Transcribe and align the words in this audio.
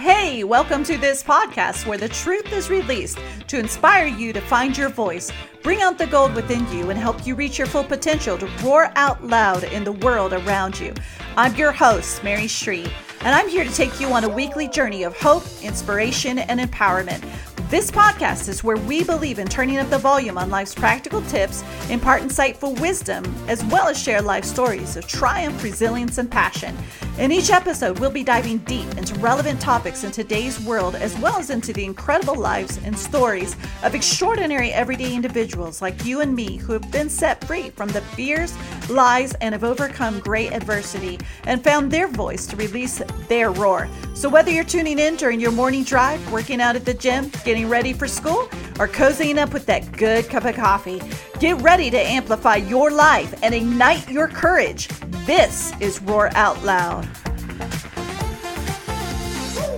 Hey, 0.00 0.44
welcome 0.44 0.82
to 0.84 0.96
this 0.96 1.22
podcast 1.22 1.84
where 1.84 1.98
the 1.98 2.08
truth 2.08 2.54
is 2.54 2.70
released 2.70 3.18
to 3.48 3.58
inspire 3.58 4.06
you 4.06 4.32
to 4.32 4.40
find 4.40 4.74
your 4.74 4.88
voice, 4.88 5.30
bring 5.62 5.82
out 5.82 5.98
the 5.98 6.06
gold 6.06 6.34
within 6.34 6.66
you, 6.72 6.88
and 6.88 6.98
help 6.98 7.26
you 7.26 7.34
reach 7.34 7.58
your 7.58 7.66
full 7.66 7.84
potential 7.84 8.38
to 8.38 8.46
roar 8.64 8.90
out 8.96 9.22
loud 9.22 9.64
in 9.64 9.84
the 9.84 9.92
world 9.92 10.32
around 10.32 10.80
you. 10.80 10.94
I'm 11.36 11.54
your 11.54 11.70
host, 11.70 12.24
Mary 12.24 12.48
Street, 12.48 12.90
and 13.20 13.34
I'm 13.34 13.46
here 13.46 13.62
to 13.62 13.74
take 13.74 14.00
you 14.00 14.06
on 14.08 14.24
a 14.24 14.28
weekly 14.28 14.68
journey 14.68 15.02
of 15.02 15.14
hope, 15.18 15.44
inspiration, 15.62 16.38
and 16.38 16.60
empowerment. 16.60 17.22
This 17.70 17.88
podcast 17.88 18.48
is 18.48 18.64
where 18.64 18.76
we 18.78 19.04
believe 19.04 19.38
in 19.38 19.46
turning 19.46 19.78
up 19.78 19.88
the 19.90 19.98
volume 19.98 20.36
on 20.36 20.50
life's 20.50 20.74
practical 20.74 21.22
tips, 21.22 21.62
impart 21.88 22.20
insightful 22.20 22.76
wisdom, 22.80 23.24
as 23.46 23.64
well 23.66 23.86
as 23.86 23.96
share 23.96 24.20
life 24.20 24.44
stories 24.44 24.96
of 24.96 25.06
triumph, 25.06 25.62
resilience, 25.62 26.18
and 26.18 26.28
passion. 26.28 26.76
In 27.20 27.30
each 27.30 27.50
episode, 27.50 28.00
we'll 28.00 28.10
be 28.10 28.24
diving 28.24 28.58
deep 28.58 28.88
into 28.98 29.14
relevant 29.20 29.60
topics 29.60 30.02
in 30.02 30.10
today's 30.10 30.58
world, 30.58 30.96
as 30.96 31.16
well 31.18 31.36
as 31.36 31.50
into 31.50 31.72
the 31.72 31.84
incredible 31.84 32.34
lives 32.34 32.80
and 32.84 32.98
stories 32.98 33.54
of 33.84 33.94
extraordinary 33.94 34.72
everyday 34.72 35.14
individuals 35.14 35.80
like 35.80 36.04
you 36.04 36.22
and 36.22 36.34
me 36.34 36.56
who 36.56 36.72
have 36.72 36.90
been 36.90 37.08
set 37.08 37.44
free 37.44 37.70
from 37.70 37.88
the 37.90 38.00
fears, 38.00 38.52
lies, 38.88 39.32
and 39.34 39.52
have 39.52 39.62
overcome 39.62 40.18
great 40.18 40.52
adversity 40.52 41.20
and 41.44 41.62
found 41.62 41.88
their 41.88 42.08
voice 42.08 42.46
to 42.46 42.56
release 42.56 43.00
their 43.28 43.52
roar. 43.52 43.88
So, 44.14 44.28
whether 44.28 44.50
you're 44.50 44.64
tuning 44.64 44.98
in 44.98 45.14
during 45.16 45.40
your 45.40 45.52
morning 45.52 45.84
drive, 45.84 46.20
working 46.32 46.60
out 46.60 46.74
at 46.74 46.84
the 46.84 46.94
gym, 46.94 47.30
getting 47.44 47.59
ready 47.64 47.92
for 47.92 48.08
school, 48.08 48.48
or 48.78 48.88
cozying 48.88 49.38
up 49.38 49.52
with 49.52 49.66
that 49.66 49.92
good 49.92 50.28
cup 50.28 50.44
of 50.44 50.54
coffee, 50.54 51.00
get 51.38 51.60
ready 51.60 51.90
to 51.90 51.98
amplify 51.98 52.56
your 52.56 52.90
life 52.90 53.34
and 53.42 53.54
ignite 53.54 54.08
your 54.10 54.28
courage. 54.28 54.88
This 55.26 55.72
is 55.80 56.00
Roar 56.02 56.30
Out 56.34 56.62
Loud. 56.64 57.08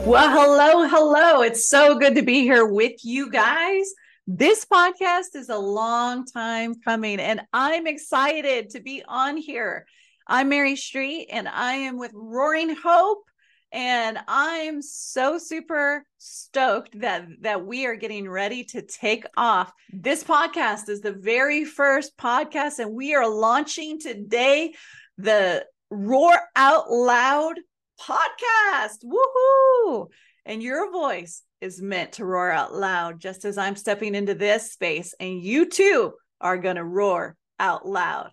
Well, 0.05 0.31
hello, 0.31 0.89
hello. 0.89 1.43
It's 1.43 1.69
so 1.69 1.99
good 1.99 2.17
to 2.17 2.23
be 2.23 2.41
here 2.41 2.67
with 2.67 3.05
you 3.05 3.31
guys. 3.31 3.93
This 4.27 4.65
podcast 4.65 5.35
is 5.35 5.49
a 5.49 5.59
long 5.59 6.27
time 6.27 6.75
coming, 6.77 7.21
and 7.21 7.43
I'm 7.53 7.87
excited 7.87 8.71
to 8.71 8.81
be 8.81 9.03
on 9.07 9.37
here. 9.37 9.87
I'm 10.27 10.49
Mary 10.49 10.77
Street, 10.77 11.29
and 11.31 11.49
I 11.49 11.75
am 11.75 11.99
with 11.99 12.13
Roaring 12.15 12.75
Hope 12.75 13.25
and 13.73 14.19
i'm 14.29 14.83
so 14.83 15.39
super 15.39 16.05
stoked 16.53 17.01
that 17.01 17.27
that 17.41 17.65
we 17.65 17.87
are 17.87 17.97
getting 17.97 18.29
ready 18.29 18.63
to 18.63 18.83
take 18.83 19.25
off. 19.37 19.73
This 19.93 20.23
podcast 20.23 20.89
is 20.89 21.01
the 21.01 21.13
very 21.13 21.65
first 21.65 22.17
podcast 22.17 22.79
and 22.79 22.93
we 22.93 23.15
are 23.15 23.29
launching 23.29 23.99
today 23.99 24.75
the 25.19 25.65
roar 25.91 26.33
out 26.55 26.91
loud 26.91 27.55
podcast. 28.01 29.05
Woohoo! 29.05 30.09
And 30.45 30.63
your 30.63 30.93
voice 30.93 31.43
is 31.61 31.81
meant 31.81 32.13
to 32.13 32.25
roar 32.25 32.51
out 32.51 32.75
loud 32.75 33.21
just 33.21 33.45
as 33.45 33.57
i'm 33.57 33.77
stepping 33.77 34.15
into 34.15 34.35
this 34.35 34.73
space 34.73 35.15
and 35.21 35.41
you 35.41 35.69
too 35.69 36.13
are 36.41 36.59
going 36.59 36.77
to 36.77 36.85
roar 36.85 37.37
out 37.59 37.87
loud. 37.87 38.31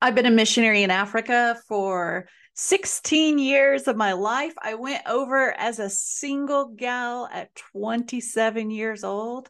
I've 0.00 0.14
been 0.14 0.26
a 0.26 0.30
missionary 0.30 0.82
in 0.82 0.90
Africa 0.90 1.60
for 1.68 2.26
16 2.54 3.38
years 3.38 3.88
of 3.88 3.96
my 3.96 4.12
life. 4.12 4.54
I 4.60 4.74
went 4.74 5.02
over 5.06 5.52
as 5.52 5.78
a 5.78 5.90
single 5.90 6.66
gal 6.66 7.28
at 7.32 7.54
27 7.54 8.70
years 8.70 9.04
old 9.04 9.48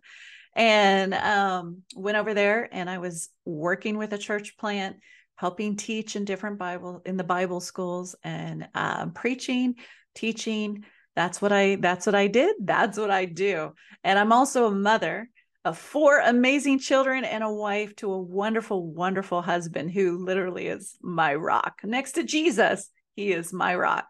and 0.55 1.15
um, 1.15 1.83
went 1.97 2.17
over 2.17 2.35
there 2.35 2.69
and 2.73 2.91
I 2.91 2.99
was 2.99 3.29
working 3.45 3.99
with 3.99 4.13
a 4.13 4.19
church 4.19 4.57
plant 4.59 4.97
helping 5.37 5.77
teach 5.77 6.17
in 6.17 6.25
different 6.27 6.59
bible 6.59 7.01
in 7.07 7.17
the 7.17 7.25
bible 7.25 7.61
schools 7.61 8.15
and 8.23 8.69
um, 8.75 9.13
preaching 9.13 9.75
teaching. 10.15 10.85
That's 11.17 11.41
what 11.41 11.53
i 11.53 11.77
that's 11.77 12.07
what 12.07 12.15
i 12.15 12.27
did. 12.27 12.57
That's 12.61 12.99
what 12.99 13.11
i 13.11 13.25
do. 13.25 13.73
And 14.05 14.19
i'm 14.19 14.33
also 14.33 14.67
a 14.67 14.71
mother 14.71 15.29
of 15.65 15.77
four 15.77 16.21
amazing 16.21 16.79
children 16.79 17.25
and 17.25 17.45
a 17.45 17.53
wife 17.53 17.95
to 17.97 18.11
a 18.13 18.21
wonderful, 18.21 18.87
wonderful 18.87 19.43
husband 19.43 19.91
who 19.91 20.25
literally 20.25 20.69
is 20.69 20.97
my 21.03 21.35
rock. 21.35 21.81
Next 21.85 22.13
to 22.13 22.23
Jesus, 22.23 22.89
he 23.15 23.33
is 23.33 23.53
my 23.53 23.75
rock. 23.75 24.07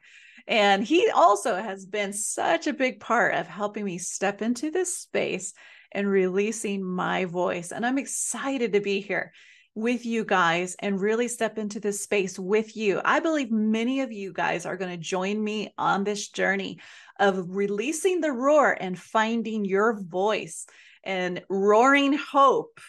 And 0.47 0.85
he 0.85 1.11
also 1.11 1.57
has 1.57 1.87
been 1.87 2.13
such 2.13 2.67
a 2.67 2.73
big 2.73 3.01
part 3.01 3.35
of 3.35 3.47
helping 3.47 3.85
me 3.85 3.99
step 3.99 4.43
into 4.43 4.71
this 4.71 4.97
space 4.97 5.53
and 5.93 6.09
releasing 6.09 6.85
my 6.85 7.25
voice. 7.25 7.73
And 7.73 7.85
I'm 7.85 7.99
excited 7.99 8.73
to 8.73 8.81
be 8.81 9.01
here 9.01 9.33
with 9.75 10.05
you 10.05 10.25
guys 10.25 10.77
and 10.81 11.01
really 11.01 11.29
step 11.29 11.59
into 11.59 11.81
this 11.81 12.03
space 12.03 12.39
with 12.39 12.77
you. 12.77 13.01
I 13.05 13.21
believe 13.21 13.51
many 13.51 14.01
of 14.01 14.13
you 14.13 14.33
guys 14.33 14.67
are 14.67 14.77
going 14.77 14.91
to 14.91 14.97
join 14.97 15.43
me 15.43 15.73
on 15.79 16.05
this 16.05 16.29
journey 16.29 16.79
of 17.19 17.45
releasing 17.49 18.21
the 18.21 18.33
roar 18.33 18.77
and 18.79 18.99
finding 18.99 19.65
your 19.65 20.01
voice 20.01 20.67
and 21.05 21.43
roaring 21.49 22.13
hope 22.13 22.81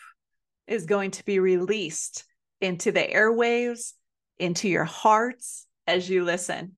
is 0.68 0.86
going 0.86 1.12
to 1.12 1.26
be 1.26 1.40
released 1.40 2.24
into 2.60 2.92
the 2.92 3.02
airwaves, 3.02 3.94
into 4.40 4.70
your 4.70 4.86
hearts 4.86 5.66
as 5.88 6.10
you 6.10 6.24
listen. 6.24 6.76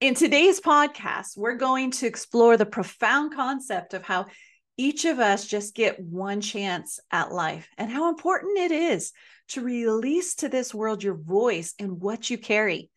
In 0.00 0.14
today's 0.14 0.60
podcast, 0.60 1.36
we're 1.36 1.56
going 1.56 1.90
to 1.92 2.06
explore 2.06 2.56
the 2.56 2.66
profound 2.66 3.34
concept 3.34 3.94
of 3.94 4.02
how 4.02 4.26
each 4.76 5.04
of 5.04 5.18
us 5.18 5.46
just 5.46 5.74
get 5.74 6.00
one 6.00 6.40
chance 6.40 6.98
at 7.10 7.32
life 7.32 7.68
and 7.76 7.90
how 7.90 8.08
important 8.08 8.58
it 8.58 8.72
is 8.72 9.12
to 9.48 9.60
release 9.60 10.36
to 10.36 10.48
this 10.48 10.74
world 10.74 11.02
your 11.02 11.14
voice 11.14 11.74
and 11.78 12.00
what 12.00 12.30
you 12.30 12.38
carry. 12.38 12.90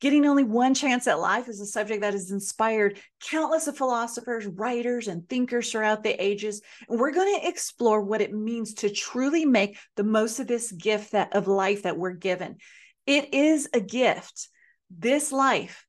Getting 0.00 0.26
only 0.26 0.44
one 0.44 0.74
chance 0.74 1.08
at 1.08 1.18
life 1.18 1.48
is 1.48 1.60
a 1.60 1.66
subject 1.66 2.02
that 2.02 2.12
has 2.12 2.30
inspired 2.30 3.00
countless 3.20 3.66
of 3.66 3.76
philosophers, 3.76 4.46
writers, 4.46 5.08
and 5.08 5.28
thinkers 5.28 5.72
throughout 5.72 6.04
the 6.04 6.22
ages. 6.22 6.62
And 6.88 7.00
we're 7.00 7.10
going 7.10 7.40
to 7.40 7.48
explore 7.48 8.00
what 8.00 8.20
it 8.20 8.32
means 8.32 8.74
to 8.74 8.90
truly 8.90 9.44
make 9.44 9.76
the 9.96 10.04
most 10.04 10.38
of 10.38 10.46
this 10.46 10.70
gift 10.70 11.12
that, 11.12 11.34
of 11.34 11.48
life 11.48 11.82
that 11.82 11.98
we're 11.98 12.12
given. 12.12 12.58
It 13.06 13.34
is 13.34 13.68
a 13.74 13.80
gift. 13.80 14.48
This 14.88 15.32
life 15.32 15.84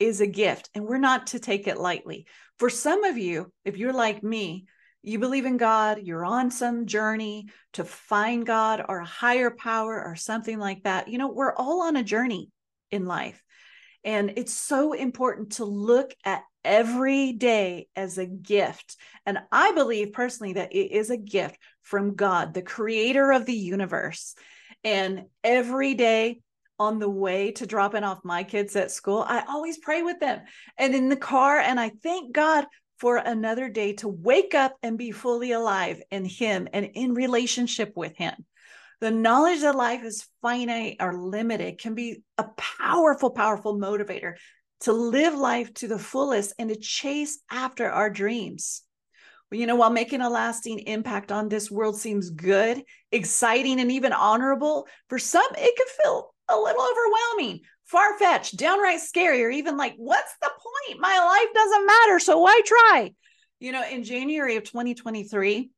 is 0.00 0.20
a 0.20 0.26
gift, 0.26 0.68
and 0.74 0.84
we're 0.84 0.98
not 0.98 1.28
to 1.28 1.38
take 1.38 1.68
it 1.68 1.78
lightly. 1.78 2.26
For 2.58 2.68
some 2.68 3.04
of 3.04 3.16
you, 3.16 3.52
if 3.64 3.76
you're 3.76 3.92
like 3.92 4.24
me, 4.24 4.66
you 5.02 5.20
believe 5.20 5.46
in 5.46 5.56
God, 5.56 6.00
you're 6.02 6.24
on 6.24 6.50
some 6.50 6.86
journey 6.86 7.48
to 7.74 7.84
find 7.84 8.44
God 8.44 8.84
or 8.88 8.98
a 8.98 9.06
higher 9.06 9.50
power 9.50 10.02
or 10.04 10.16
something 10.16 10.58
like 10.58 10.82
that. 10.82 11.08
You 11.08 11.18
know, 11.18 11.28
we're 11.28 11.54
all 11.54 11.82
on 11.82 11.96
a 11.96 12.02
journey 12.02 12.50
in 12.90 13.06
life. 13.06 13.42
And 14.04 14.34
it's 14.36 14.52
so 14.52 14.92
important 14.92 15.52
to 15.52 15.64
look 15.64 16.14
at 16.24 16.42
every 16.64 17.32
day 17.32 17.88
as 17.96 18.18
a 18.18 18.26
gift. 18.26 18.96
And 19.26 19.38
I 19.50 19.72
believe 19.72 20.12
personally 20.12 20.54
that 20.54 20.72
it 20.72 20.92
is 20.92 21.10
a 21.10 21.16
gift 21.16 21.58
from 21.82 22.14
God, 22.14 22.54
the 22.54 22.62
creator 22.62 23.32
of 23.32 23.46
the 23.46 23.54
universe. 23.54 24.34
And 24.84 25.24
every 25.44 25.94
day 25.94 26.40
on 26.78 26.98
the 26.98 27.10
way 27.10 27.52
to 27.52 27.66
dropping 27.66 28.02
off 28.02 28.24
my 28.24 28.42
kids 28.42 28.74
at 28.74 28.90
school, 28.90 29.24
I 29.26 29.44
always 29.48 29.78
pray 29.78 30.02
with 30.02 30.18
them 30.18 30.40
and 30.78 30.94
in 30.94 31.08
the 31.08 31.16
car. 31.16 31.58
And 31.58 31.78
I 31.78 31.90
thank 32.02 32.32
God 32.32 32.66
for 32.98 33.16
another 33.16 33.68
day 33.68 33.94
to 33.94 34.08
wake 34.08 34.54
up 34.54 34.76
and 34.82 34.96
be 34.96 35.10
fully 35.10 35.52
alive 35.52 36.00
in 36.10 36.24
Him 36.24 36.68
and 36.72 36.86
in 36.94 37.14
relationship 37.14 37.92
with 37.96 38.16
Him. 38.16 38.34
The 39.02 39.10
knowledge 39.10 39.62
that 39.62 39.74
life 39.74 40.04
is 40.04 40.28
finite 40.42 40.98
or 41.00 41.12
limited 41.12 41.80
can 41.80 41.96
be 41.96 42.22
a 42.38 42.44
powerful, 42.56 43.30
powerful 43.30 43.76
motivator 43.76 44.34
to 44.82 44.92
live 44.92 45.34
life 45.34 45.74
to 45.74 45.88
the 45.88 45.98
fullest 45.98 46.54
and 46.56 46.68
to 46.68 46.76
chase 46.76 47.40
after 47.50 47.90
our 47.90 48.08
dreams. 48.08 48.82
You 49.50 49.66
know, 49.66 49.74
while 49.74 49.90
making 49.90 50.20
a 50.20 50.30
lasting 50.30 50.78
impact 50.86 51.32
on 51.32 51.48
this 51.48 51.68
world 51.68 51.98
seems 51.98 52.30
good, 52.30 52.84
exciting, 53.10 53.80
and 53.80 53.90
even 53.90 54.12
honorable, 54.12 54.86
for 55.08 55.18
some, 55.18 55.50
it 55.58 55.76
can 55.76 55.86
feel 56.00 56.32
a 56.48 56.56
little 56.56 56.86
overwhelming, 56.88 57.62
far 57.82 58.16
fetched, 58.20 58.56
downright 58.56 59.00
scary, 59.00 59.42
or 59.42 59.50
even 59.50 59.76
like, 59.76 59.94
what's 59.96 60.36
the 60.40 60.48
point? 60.48 61.00
My 61.00 61.18
life 61.18 61.52
doesn't 61.52 61.86
matter. 61.86 62.20
So 62.20 62.38
why 62.38 62.60
try? 62.64 63.10
You 63.58 63.72
know, 63.72 63.84
in 63.84 64.04
January 64.04 64.54
of 64.54 64.62
2023, 64.62 65.70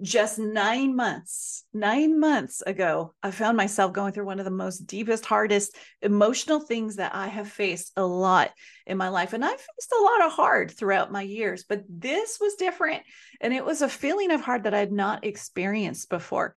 just 0.00 0.38
nine 0.38 0.96
months, 0.96 1.64
nine 1.72 2.18
months 2.18 2.62
ago, 2.62 3.14
I 3.22 3.30
found 3.30 3.56
myself 3.56 3.92
going 3.92 4.12
through 4.12 4.24
one 4.24 4.38
of 4.38 4.44
the 4.44 4.50
most 4.50 4.86
deepest, 4.86 5.26
hardest 5.26 5.76
emotional 6.00 6.60
things 6.60 6.96
that 6.96 7.14
I 7.14 7.28
have 7.28 7.48
faced 7.48 7.92
a 7.96 8.04
lot 8.04 8.50
in 8.86 8.96
my 8.96 9.10
life. 9.10 9.32
And 9.32 9.44
I've 9.44 9.50
faced 9.50 9.92
a 9.92 10.02
lot 10.02 10.26
of 10.26 10.32
hard 10.32 10.70
throughout 10.70 11.12
my 11.12 11.22
years, 11.22 11.64
but 11.68 11.84
this 11.88 12.38
was 12.40 12.54
different. 12.54 13.02
And 13.40 13.52
it 13.52 13.64
was 13.64 13.82
a 13.82 13.88
feeling 13.88 14.30
of 14.32 14.40
hard 14.40 14.64
that 14.64 14.74
I 14.74 14.78
had 14.78 14.92
not 14.92 15.24
experienced 15.24 16.08
before. 16.08 16.56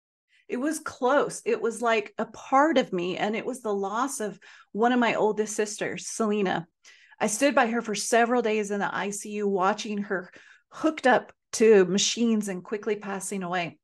It 0.49 0.59
was 0.59 0.79
close. 0.79 1.41
It 1.45 1.63
was 1.63 1.81
like 1.81 2.13
a 2.19 2.27
part 2.27 2.77
of 2.77 2.93
me. 2.93 3.17
And 3.17 3.35
it 3.35 3.47
was 3.47 3.63
the 3.63 3.75
loss 3.75 4.21
of 4.21 4.39
one 4.73 4.93
of 4.93 5.01
my 5.01 5.15
oldest 5.15 5.57
sisters, 5.57 6.07
Selena. 6.07 6.67
I 7.19 7.29
stood 7.29 7.55
by 7.55 7.69
her 7.69 7.81
for 7.81 7.95
several 7.95 8.43
days 8.43 8.71
in 8.71 8.81
the 8.81 8.87
ICU, 8.87 9.47
watching 9.47 9.99
her 9.99 10.31
hooked 10.71 11.07
up 11.07 11.33
to 11.53 11.85
machines 11.85 12.49
and 12.49 12.65
quickly 12.65 12.97
passing 12.97 13.43
away. 13.43 13.79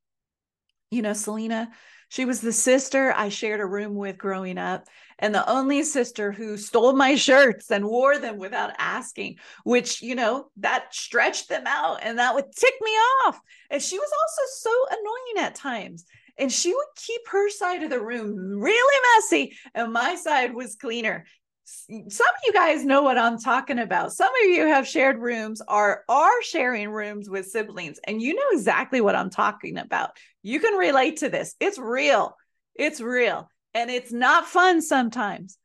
You 0.91 1.03
know, 1.03 1.13
Selena, 1.13 1.71
She 2.11 2.25
was 2.25 2.41
the 2.41 2.53
sister 2.53 3.13
I 3.15 3.29
shared 3.29 3.61
a 3.61 3.67
room 3.67 3.95
with 3.95 4.17
growing 4.17 4.57
up, 4.57 4.87
and 5.19 5.35
the 5.35 5.49
only 5.49 5.83
sister 5.83 6.33
who 6.33 6.57
stole 6.57 6.95
my 6.95 7.15
shirts 7.17 7.71
and 7.71 7.87
wore 7.87 8.19
them 8.19 8.39
without 8.39 8.73
asking, 8.79 9.37
which, 9.65 10.01
you 10.01 10.15
know, 10.15 10.51
that 10.59 10.95
stretched 10.95 11.49
them 11.49 11.65
out 11.67 11.99
and 12.03 12.19
that 12.19 12.35
would 12.35 12.47
tick 12.57 12.75
me 12.81 12.91
off. 12.91 13.39
And 13.71 13.83
she 13.83 13.99
was 13.99 14.11
also 14.11 14.71
so 14.71 14.99
annoying 14.99 15.47
at 15.47 15.55
times. 15.55 16.07
And 16.39 16.53
she 16.53 16.73
would 16.73 16.87
keep 16.95 17.29
her 17.29 17.51
side 17.51 17.83
of 17.83 17.91
the 17.91 18.01
room 18.01 18.61
really 18.61 19.01
messy, 19.17 19.59
and 19.75 19.93
my 19.93 20.15
side 20.15 20.55
was 20.55 20.77
cleaner 20.77 21.27
some 21.69 22.27
of 22.27 22.41
you 22.45 22.53
guys 22.53 22.85
know 22.85 23.03
what 23.03 23.19
I'm 23.19 23.39
talking 23.39 23.79
about. 23.79 24.13
Some 24.13 24.31
of 24.43 24.51
you 24.51 24.67
have 24.67 24.89
shared 24.89 25.19
rooms 25.19 25.61
or 25.69 26.05
are 26.09 26.43
sharing 26.43 26.91
rooms 26.91 27.29
with 27.29 27.49
siblings, 27.49 27.99
and 28.05 28.23
you 28.23 28.35
know 28.35 28.47
exactly 28.53 29.01
what 29.01 29.15
I'm 29.15 29.29
talking 29.29 29.77
about. 29.77 30.11
You 30.43 30.61
can 30.61 30.75
relate 30.75 31.19
to 31.19 31.29
this. 31.29 31.55
It's 31.61 31.79
real. 31.79 32.37
It's 32.75 33.01
real. 33.01 33.51
And 33.75 33.91
it's 33.91 34.13
not 34.13 34.47
fun 34.47 34.81
sometimes. 34.81 35.59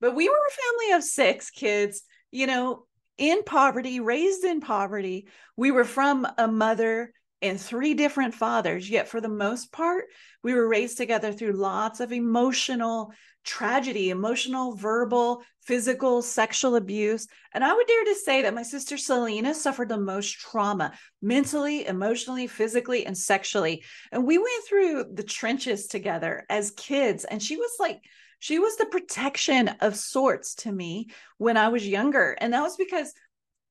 But 0.00 0.14
we 0.14 0.28
were 0.28 0.34
a 0.34 0.52
family 0.52 0.96
of 0.96 1.04
six 1.04 1.50
kids, 1.50 2.02
you 2.30 2.46
know, 2.46 2.84
in 3.16 3.42
poverty, 3.44 4.00
raised 4.00 4.44
in 4.44 4.60
poverty. 4.60 5.26
We 5.56 5.70
were 5.70 5.84
from 5.84 6.26
a 6.36 6.48
mother 6.48 7.12
and 7.42 7.60
three 7.60 7.94
different 7.94 8.34
fathers, 8.34 8.88
yet 8.88 9.08
for 9.08 9.20
the 9.20 9.28
most 9.28 9.70
part, 9.72 10.06
we 10.42 10.54
were 10.54 10.68
raised 10.68 10.96
together 10.96 11.32
through 11.32 11.52
lots 11.52 12.00
of 12.00 12.12
emotional 12.12 13.12
tragedy, 13.44 14.10
emotional, 14.10 14.74
verbal, 14.74 15.42
physical, 15.62 16.20
sexual 16.20 16.76
abuse. 16.76 17.26
And 17.52 17.64
I 17.64 17.72
would 17.72 17.86
dare 17.86 18.04
to 18.04 18.14
say 18.16 18.42
that 18.42 18.54
my 18.54 18.64
sister 18.64 18.98
Selena 18.98 19.54
suffered 19.54 19.88
the 19.88 19.98
most 19.98 20.32
trauma 20.32 20.92
mentally, 21.22 21.86
emotionally, 21.86 22.48
physically, 22.48 23.06
and 23.06 23.16
sexually. 23.16 23.84
And 24.10 24.26
we 24.26 24.38
went 24.38 24.64
through 24.68 25.04
the 25.14 25.22
trenches 25.22 25.86
together 25.86 26.44
as 26.50 26.72
kids. 26.72 27.24
And 27.24 27.42
she 27.42 27.56
was 27.56 27.70
like, 27.78 28.00
she 28.38 28.58
was 28.58 28.76
the 28.76 28.86
protection 28.86 29.68
of 29.80 29.96
sorts 29.96 30.56
to 30.56 30.72
me 30.72 31.08
when 31.38 31.56
I 31.56 31.68
was 31.68 31.86
younger. 31.86 32.36
And 32.38 32.52
that 32.52 32.62
was 32.62 32.76
because 32.76 33.12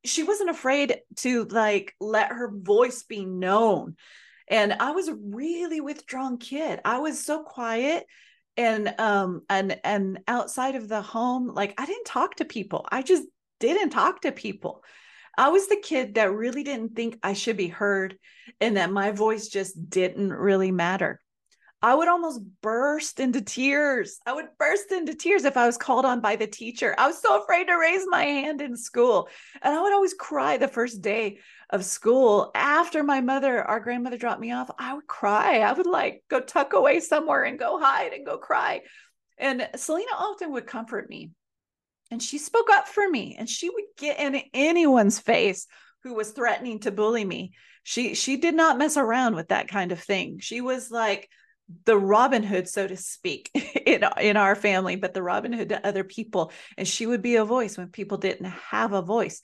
she 0.06 0.24
wasn't 0.24 0.50
afraid 0.50 0.98
to 1.18 1.46
like 1.46 1.94
let 2.00 2.30
her 2.30 2.52
voice 2.52 3.04
be 3.04 3.26
known. 3.26 3.96
And 4.48 4.74
I 4.74 4.92
was 4.92 5.08
a 5.08 5.16
really 5.16 5.82
withdrawn 5.82 6.38
kid. 6.38 6.80
I 6.86 7.00
was 7.00 7.26
so 7.26 7.44
quiet 7.44 8.06
and 8.58 8.94
um 9.00 9.42
and 9.50 9.80
and 9.84 10.20
outside 10.28 10.76
of 10.76 10.88
the 10.88 11.02
home 11.02 11.54
like 11.54 11.74
i 11.78 11.86
didn't 11.86 12.06
talk 12.06 12.36
to 12.36 12.46
people 12.46 12.86
i 12.92 13.02
just 13.02 13.24
didn't 13.60 13.90
talk 13.90 14.22
to 14.22 14.32
people 14.32 14.84
i 15.38 15.50
was 15.50 15.68
the 15.68 15.82
kid 15.84 16.16
that 16.16 16.32
really 16.32 16.64
didn't 16.64 16.96
think 16.96 17.18
i 17.24 17.34
should 17.34 17.58
be 17.58 17.68
heard 17.68 18.18
and 18.62 18.78
that 18.78 18.92
my 18.92 19.12
voice 19.12 19.48
just 19.48 19.90
didn't 19.90 20.32
really 20.32 20.72
matter 20.72 21.20
I 21.86 21.94
would 21.94 22.08
almost 22.08 22.42
burst 22.64 23.20
into 23.20 23.42
tears. 23.42 24.20
I 24.26 24.34
would 24.34 24.48
burst 24.58 24.92
into 24.92 25.14
tears 25.14 25.46
if 25.46 25.56
I 25.56 25.68
was 25.68 25.78
called 25.78 26.04
on 26.04 26.20
by 26.20 26.36
the 26.36 26.48
teacher. 26.48 26.96
I 26.98 27.06
was 27.06 27.22
so 27.22 27.40
afraid 27.40 27.66
to 27.68 27.76
raise 27.76 28.08
my 28.08 28.24
hand 28.24 28.60
in 28.60 28.76
school. 28.76 29.30
And 29.62 29.72
I 29.72 29.80
would 29.80 29.94
always 29.94 30.16
cry 30.16 30.58
the 30.58 30.68
first 30.68 31.04
day 31.04 31.38
of 31.70 31.86
school 31.86 32.50
after 32.56 33.04
my 33.04 33.22
mother, 33.22 33.62
our 33.62 33.80
grandmother 33.80 34.18
dropped 34.18 34.42
me 34.42 34.52
off. 34.52 34.72
I 34.80 34.96
would 34.96 35.06
cry. 35.06 35.60
I 35.60 35.74
would 35.74 35.86
like 35.86 36.24
go 36.28 36.40
tuck 36.40 36.74
away 36.74 37.02
somewhere 37.02 37.44
and 37.44 37.60
go 37.60 37.80
hide 37.80 38.14
and 38.14 38.26
go 38.26 38.40
cry. 38.40 38.82
And 39.38 39.70
Selena 39.76 40.10
often 40.18 40.54
would 40.54 40.66
comfort 40.66 41.08
me. 41.08 41.34
And 42.10 42.20
she 42.20 42.40
spoke 42.40 42.72
up 42.72 42.88
for 42.88 43.08
me 43.08 43.36
and 43.38 43.48
she 43.48 43.70
would 43.70 43.86
get 44.00 44.20
in 44.20 44.42
anyone's 44.56 45.20
face 45.20 45.68
who 46.02 46.16
was 46.16 46.32
threatening 46.32 46.80
to 46.80 46.92
bully 46.92 47.26
me. 47.26 47.54
She 47.84 48.16
she 48.16 48.38
did 48.38 48.56
not 48.56 48.80
mess 48.80 48.98
around 48.98 49.36
with 49.36 49.50
that 49.50 49.68
kind 49.68 49.92
of 49.92 50.00
thing. 50.00 50.40
She 50.40 50.62
was 50.62 50.90
like, 50.90 51.30
the 51.86 51.98
Robin 51.98 52.44
Hood, 52.44 52.68
so 52.68 52.88
to 52.88 52.96
speak, 52.96 53.50
in, 53.86 54.04
in 54.20 54.38
our 54.38 54.56
family, 54.56 54.96
but 54.96 55.14
the 55.14 55.24
Robin 55.24 55.54
Hood 55.54 55.70
to 55.70 55.86
other 55.86 56.04
people. 56.04 56.52
And 56.78 56.88
she 56.88 57.06
would 57.06 57.22
be 57.22 57.36
a 57.36 57.46
voice 57.46 57.78
when 57.78 57.88
people 57.88 58.18
didn't 58.18 58.46
have 58.46 58.94
a 58.94 59.02
voice. 59.02 59.42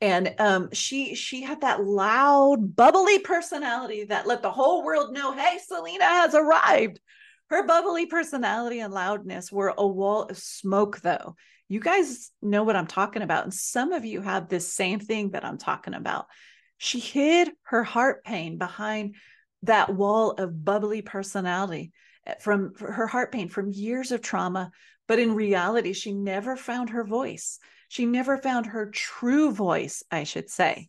And 0.00 0.34
um, 0.38 0.70
she 0.72 1.14
she 1.14 1.42
had 1.42 1.60
that 1.60 1.84
loud, 1.84 2.74
bubbly 2.74 3.18
personality 3.18 4.04
that 4.04 4.26
let 4.26 4.40
the 4.40 4.50
whole 4.50 4.82
world 4.82 5.12
know, 5.12 5.32
hey, 5.32 5.58
Selena 5.66 6.04
has 6.04 6.34
arrived. 6.34 7.00
Her 7.50 7.66
bubbly 7.66 8.06
personality 8.06 8.80
and 8.80 8.94
loudness 8.94 9.52
were 9.52 9.74
a 9.76 9.86
wall 9.86 10.22
of 10.22 10.38
smoke, 10.38 11.00
though. 11.00 11.36
You 11.68 11.80
guys 11.80 12.30
know 12.40 12.62
what 12.62 12.76
I'm 12.76 12.86
talking 12.86 13.22
about. 13.22 13.44
And 13.44 13.52
some 13.52 13.92
of 13.92 14.04
you 14.04 14.22
have 14.22 14.48
this 14.48 14.72
same 14.72 15.00
thing 15.00 15.32
that 15.32 15.44
I'm 15.44 15.58
talking 15.58 15.94
about. 15.94 16.26
She 16.78 16.98
hid 16.98 17.50
her 17.64 17.84
heart 17.84 18.24
pain 18.24 18.56
behind 18.56 19.16
that 19.62 19.94
wall 19.94 20.32
of 20.32 20.64
bubbly 20.64 21.02
personality 21.02 21.92
eh, 22.26 22.34
from 22.40 22.74
her 22.78 23.06
heart 23.06 23.32
pain 23.32 23.48
from 23.48 23.70
years 23.70 24.12
of 24.12 24.22
trauma. 24.22 24.70
But 25.06 25.18
in 25.18 25.34
reality, 25.34 25.92
she 25.92 26.12
never 26.12 26.56
found 26.56 26.90
her 26.90 27.04
voice. 27.04 27.58
She 27.88 28.06
never 28.06 28.38
found 28.38 28.66
her 28.66 28.90
true 28.90 29.52
voice, 29.52 30.04
I 30.10 30.24
should 30.24 30.48
say. 30.48 30.88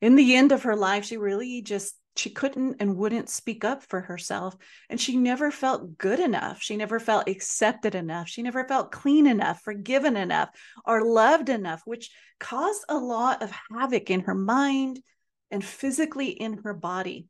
In 0.00 0.16
the 0.16 0.34
end 0.34 0.52
of 0.52 0.62
her 0.62 0.76
life, 0.76 1.04
she 1.04 1.18
really 1.18 1.60
just 1.60 1.94
she 2.16 2.30
couldn't 2.30 2.76
and 2.80 2.96
wouldn't 2.96 3.28
speak 3.28 3.64
up 3.64 3.82
for 3.84 4.00
herself 4.00 4.56
and 4.88 5.00
she 5.00 5.16
never 5.16 5.50
felt 5.50 5.96
good 5.96 6.18
enough 6.18 6.60
she 6.60 6.76
never 6.76 6.98
felt 6.98 7.28
accepted 7.28 7.94
enough 7.94 8.28
she 8.28 8.42
never 8.42 8.64
felt 8.66 8.90
clean 8.90 9.26
enough 9.26 9.62
forgiven 9.62 10.16
enough 10.16 10.50
or 10.84 11.04
loved 11.04 11.48
enough 11.48 11.80
which 11.84 12.10
caused 12.38 12.84
a 12.88 12.98
lot 12.98 13.42
of 13.42 13.52
havoc 13.72 14.10
in 14.10 14.20
her 14.20 14.34
mind 14.34 15.00
and 15.50 15.64
physically 15.64 16.30
in 16.30 16.58
her 16.64 16.74
body 16.74 17.26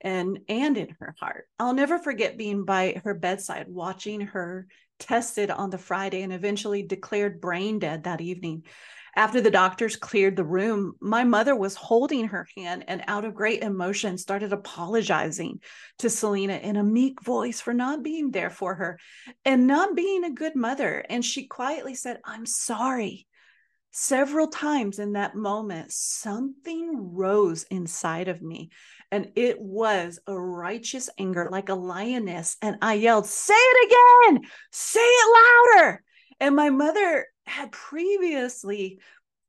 and 0.00 0.40
and 0.48 0.76
in 0.76 0.96
her 1.00 1.14
heart. 1.18 1.48
I'll 1.58 1.74
never 1.74 1.98
forget 1.98 2.38
being 2.38 2.64
by 2.64 3.00
her 3.04 3.14
bedside 3.14 3.66
watching 3.68 4.20
her 4.20 4.66
tested 4.98 5.50
on 5.50 5.70
the 5.70 5.78
Friday 5.78 6.22
and 6.22 6.32
eventually 6.32 6.82
declared 6.82 7.40
brain 7.40 7.78
dead 7.78 8.04
that 8.04 8.20
evening. 8.20 8.64
After 9.16 9.40
the 9.40 9.50
doctors 9.50 9.94
cleared 9.94 10.34
the 10.34 10.44
room, 10.44 10.94
my 11.00 11.22
mother 11.22 11.54
was 11.54 11.76
holding 11.76 12.28
her 12.28 12.48
hand 12.56 12.84
and 12.88 13.04
out 13.06 13.24
of 13.24 13.34
great 13.34 13.62
emotion 13.62 14.18
started 14.18 14.52
apologizing 14.52 15.60
to 15.98 16.10
Selena 16.10 16.54
in 16.54 16.76
a 16.76 16.82
meek 16.82 17.22
voice 17.22 17.60
for 17.60 17.72
not 17.72 18.02
being 18.02 18.32
there 18.32 18.50
for 18.50 18.74
her 18.74 18.98
and 19.44 19.68
not 19.68 19.94
being 19.94 20.24
a 20.24 20.32
good 20.32 20.56
mother. 20.56 21.04
And 21.08 21.24
she 21.24 21.46
quietly 21.46 21.94
said, 21.94 22.18
I'm 22.24 22.44
sorry. 22.44 23.28
Several 23.92 24.48
times 24.48 24.98
in 24.98 25.12
that 25.12 25.36
moment, 25.36 25.92
something 25.92 27.14
rose 27.14 27.62
inside 27.70 28.26
of 28.26 28.42
me 28.42 28.70
and 29.14 29.30
it 29.36 29.60
was 29.60 30.18
a 30.26 30.36
righteous 30.36 31.08
anger 31.20 31.48
like 31.48 31.68
a 31.68 31.74
lioness. 31.76 32.56
And 32.60 32.78
I 32.82 32.94
yelled, 32.94 33.26
Say 33.26 33.54
it 33.56 33.92
again, 34.32 34.42
say 34.72 34.98
it 34.98 35.76
louder. 35.78 36.02
And 36.40 36.56
my 36.56 36.70
mother 36.70 37.26
had 37.46 37.70
previously 37.70 38.98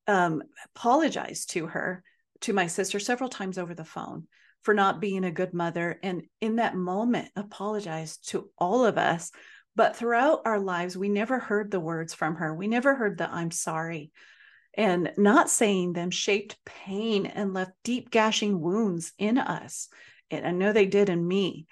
um, 0.06 0.44
apologized 0.66 1.50
to 1.54 1.66
her, 1.66 2.04
to 2.42 2.54
my 2.54 2.68
sister, 2.68 3.00
several 3.00 3.28
times 3.28 3.58
over 3.58 3.74
the 3.74 3.84
phone 3.84 4.28
for 4.62 4.76
not 4.76 5.02
being 5.02 5.26
a 5.26 5.32
good 5.32 5.56
mother. 5.56 6.00
And 6.04 6.22
in 6.42 6.58
that 6.58 6.76
moment, 6.76 7.30
apologized 7.36 8.30
to 8.30 8.52
all 8.60 8.86
of 8.86 9.00
us. 9.00 9.32
But 9.76 9.96
throughout 9.96 10.42
our 10.46 10.60
lives, 10.60 10.96
we 10.96 11.10
never 11.10 11.40
heard 11.40 11.72
the 11.72 11.80
words 11.80 12.14
from 12.14 12.36
her. 12.36 12.54
We 12.54 12.68
never 12.68 12.94
heard 12.94 13.18
the 13.18 13.34
I'm 13.34 13.50
sorry 13.50 14.12
and 14.78 15.12
not 15.18 15.50
saying 15.50 15.94
them 15.94 16.12
shaped 16.12 16.58
pain 16.66 17.26
and 17.26 17.54
left 17.54 17.72
deep 17.84 18.12
gashing 18.12 18.60
wounds 18.60 19.14
in 19.18 19.38
us. 19.38 19.88
And 20.30 20.46
I 20.46 20.52
know 20.52 20.74
they 20.74 20.86
did 20.86 21.10
in 21.10 21.26
me. 21.26 21.68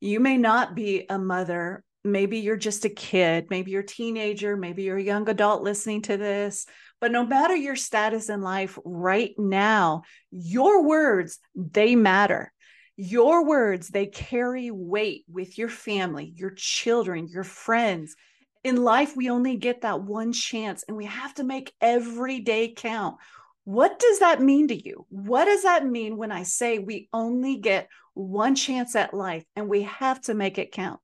You 0.00 0.20
may 0.20 0.36
not 0.36 0.74
be 0.74 1.06
a 1.08 1.18
mother. 1.18 1.84
Maybe 2.04 2.38
you're 2.38 2.56
just 2.56 2.84
a 2.84 2.90
kid. 2.90 3.48
Maybe 3.50 3.72
you're 3.72 3.82
a 3.82 3.86
teenager. 3.86 4.56
Maybe 4.56 4.84
you're 4.84 4.96
a 4.96 5.02
young 5.02 5.28
adult 5.28 5.62
listening 5.62 6.02
to 6.02 6.16
this. 6.16 6.66
But 7.00 7.12
no 7.12 7.26
matter 7.26 7.54
your 7.54 7.76
status 7.76 8.28
in 8.28 8.40
life 8.40 8.78
right 8.84 9.34
now, 9.36 10.02
your 10.30 10.84
words, 10.84 11.38
they 11.54 11.96
matter. 11.96 12.52
Your 12.96 13.44
words, 13.44 13.88
they 13.88 14.06
carry 14.06 14.72
weight 14.72 15.24
with 15.28 15.58
your 15.58 15.68
family, 15.68 16.32
your 16.34 16.50
children, 16.50 17.28
your 17.28 17.44
friends, 17.44 18.16
in 18.64 18.76
life, 18.76 19.16
we 19.16 19.30
only 19.30 19.56
get 19.56 19.82
that 19.82 20.02
one 20.02 20.32
chance 20.32 20.84
and 20.86 20.96
we 20.96 21.06
have 21.06 21.34
to 21.34 21.44
make 21.44 21.72
every 21.80 22.40
day 22.40 22.72
count. 22.76 23.16
What 23.64 23.98
does 23.98 24.20
that 24.20 24.40
mean 24.40 24.68
to 24.68 24.74
you? 24.74 25.06
What 25.10 25.44
does 25.44 25.62
that 25.62 25.86
mean 25.86 26.16
when 26.16 26.32
I 26.32 26.42
say 26.42 26.78
we 26.78 27.08
only 27.12 27.56
get 27.56 27.88
one 28.14 28.54
chance 28.54 28.96
at 28.96 29.14
life 29.14 29.44
and 29.54 29.68
we 29.68 29.82
have 29.82 30.20
to 30.22 30.34
make 30.34 30.58
it 30.58 30.72
count? 30.72 31.00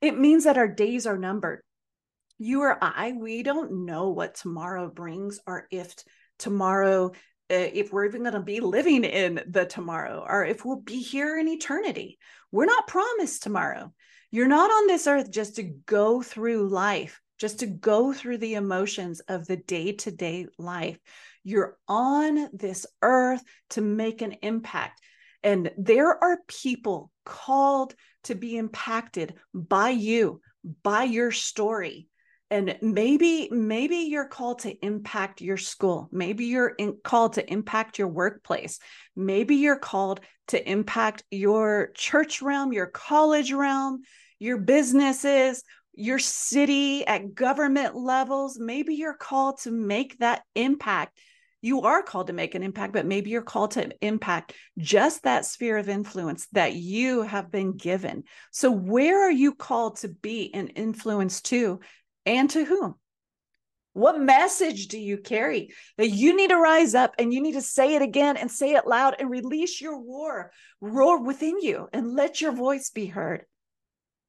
It 0.00 0.18
means 0.18 0.44
that 0.44 0.56
our 0.56 0.68
days 0.68 1.06
are 1.06 1.18
numbered. 1.18 1.62
You 2.38 2.62
or 2.62 2.78
I, 2.82 3.12
we 3.12 3.42
don't 3.42 3.84
know 3.84 4.08
what 4.08 4.34
tomorrow 4.34 4.88
brings 4.88 5.40
or 5.46 5.66
if 5.70 5.94
tomorrow, 6.38 7.10
uh, 7.50 7.68
if 7.74 7.92
we're 7.92 8.06
even 8.06 8.22
going 8.22 8.32
to 8.32 8.40
be 8.40 8.60
living 8.60 9.04
in 9.04 9.42
the 9.46 9.66
tomorrow 9.66 10.24
or 10.26 10.44
if 10.44 10.64
we'll 10.64 10.80
be 10.80 11.02
here 11.02 11.38
in 11.38 11.48
eternity. 11.48 12.18
We're 12.50 12.64
not 12.64 12.88
promised 12.88 13.42
tomorrow. 13.42 13.92
You're 14.30 14.48
not 14.48 14.70
on 14.70 14.86
this 14.86 15.06
earth 15.06 15.30
just 15.30 15.56
to 15.56 15.62
go 15.62 16.22
through 16.22 16.68
life, 16.68 17.20
just 17.38 17.60
to 17.60 17.66
go 17.66 18.12
through 18.12 18.38
the 18.38 18.54
emotions 18.54 19.20
of 19.20 19.46
the 19.46 19.56
day 19.56 19.92
to 19.92 20.10
day 20.10 20.46
life. 20.58 20.98
You're 21.42 21.76
on 21.88 22.48
this 22.52 22.86
earth 23.02 23.42
to 23.70 23.80
make 23.80 24.22
an 24.22 24.36
impact. 24.42 25.00
And 25.42 25.72
there 25.78 26.22
are 26.22 26.38
people 26.46 27.10
called 27.24 27.94
to 28.24 28.34
be 28.34 28.56
impacted 28.56 29.34
by 29.54 29.90
you, 29.90 30.40
by 30.82 31.04
your 31.04 31.32
story. 31.32 32.09
And 32.50 32.76
maybe, 32.82 33.48
maybe 33.52 33.96
you're 33.96 34.26
called 34.26 34.60
to 34.60 34.84
impact 34.84 35.40
your 35.40 35.56
school. 35.56 36.08
Maybe 36.10 36.46
you're 36.46 36.68
in, 36.68 36.98
called 37.04 37.34
to 37.34 37.52
impact 37.52 37.98
your 37.98 38.08
workplace. 38.08 38.80
Maybe 39.14 39.56
you're 39.56 39.78
called 39.78 40.20
to 40.48 40.70
impact 40.70 41.22
your 41.30 41.92
church 41.94 42.42
realm, 42.42 42.72
your 42.72 42.86
college 42.86 43.52
realm, 43.52 44.02
your 44.40 44.58
businesses, 44.58 45.62
your 45.94 46.18
city 46.18 47.06
at 47.06 47.34
government 47.34 47.94
levels. 47.94 48.58
Maybe 48.58 48.94
you're 48.94 49.14
called 49.14 49.58
to 49.60 49.70
make 49.70 50.18
that 50.18 50.42
impact 50.56 51.18
you 51.62 51.82
are 51.82 52.02
called 52.02 52.28
to 52.28 52.32
make 52.32 52.54
an 52.54 52.62
impact, 52.62 52.92
but 52.92 53.06
maybe 53.06 53.30
you're 53.30 53.42
called 53.42 53.72
to 53.72 53.90
impact 54.00 54.54
just 54.78 55.24
that 55.24 55.44
sphere 55.44 55.76
of 55.76 55.88
influence 55.88 56.46
that 56.52 56.74
you 56.74 57.22
have 57.22 57.50
been 57.50 57.76
given. 57.76 58.24
So, 58.50 58.70
where 58.70 59.22
are 59.22 59.30
you 59.30 59.54
called 59.54 59.96
to 59.98 60.08
be 60.08 60.52
an 60.54 60.68
influence 60.68 61.42
to 61.42 61.80
and 62.30 62.48
to 62.50 62.64
whom? 62.64 62.94
What 63.92 64.20
message 64.20 64.86
do 64.86 64.98
you 64.98 65.18
carry 65.18 65.74
that 65.98 66.08
you 66.08 66.36
need 66.36 66.50
to 66.50 66.56
rise 66.56 66.94
up 66.94 67.14
and 67.18 67.34
you 67.34 67.40
need 67.42 67.54
to 67.54 67.62
say 67.62 67.96
it 67.96 68.02
again 68.02 68.36
and 68.36 68.50
say 68.50 68.74
it 68.74 68.86
loud 68.86 69.16
and 69.18 69.28
release 69.28 69.80
your 69.80 70.00
roar, 70.00 70.52
roar 70.80 71.22
within 71.22 71.60
you 71.60 71.88
and 71.92 72.14
let 72.14 72.40
your 72.40 72.52
voice 72.52 72.90
be 72.90 73.06
heard? 73.06 73.44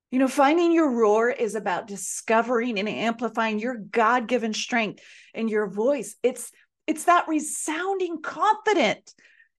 You 0.10 0.18
know, 0.18 0.28
finding 0.28 0.74
your 0.74 0.92
roar 0.92 1.30
is 1.30 1.54
about 1.54 1.88
discovering 1.88 2.80
and 2.80 2.90
amplifying 2.90 3.60
your 3.60 3.76
God 3.76 4.28
given 4.28 4.54
strength 4.54 5.02
and 5.34 5.50
your 5.50 5.70
voice. 5.70 6.16
It's 6.24 6.52
it's 6.88 7.04
that 7.06 7.28
resounding 7.28 8.22
confident 8.22 9.14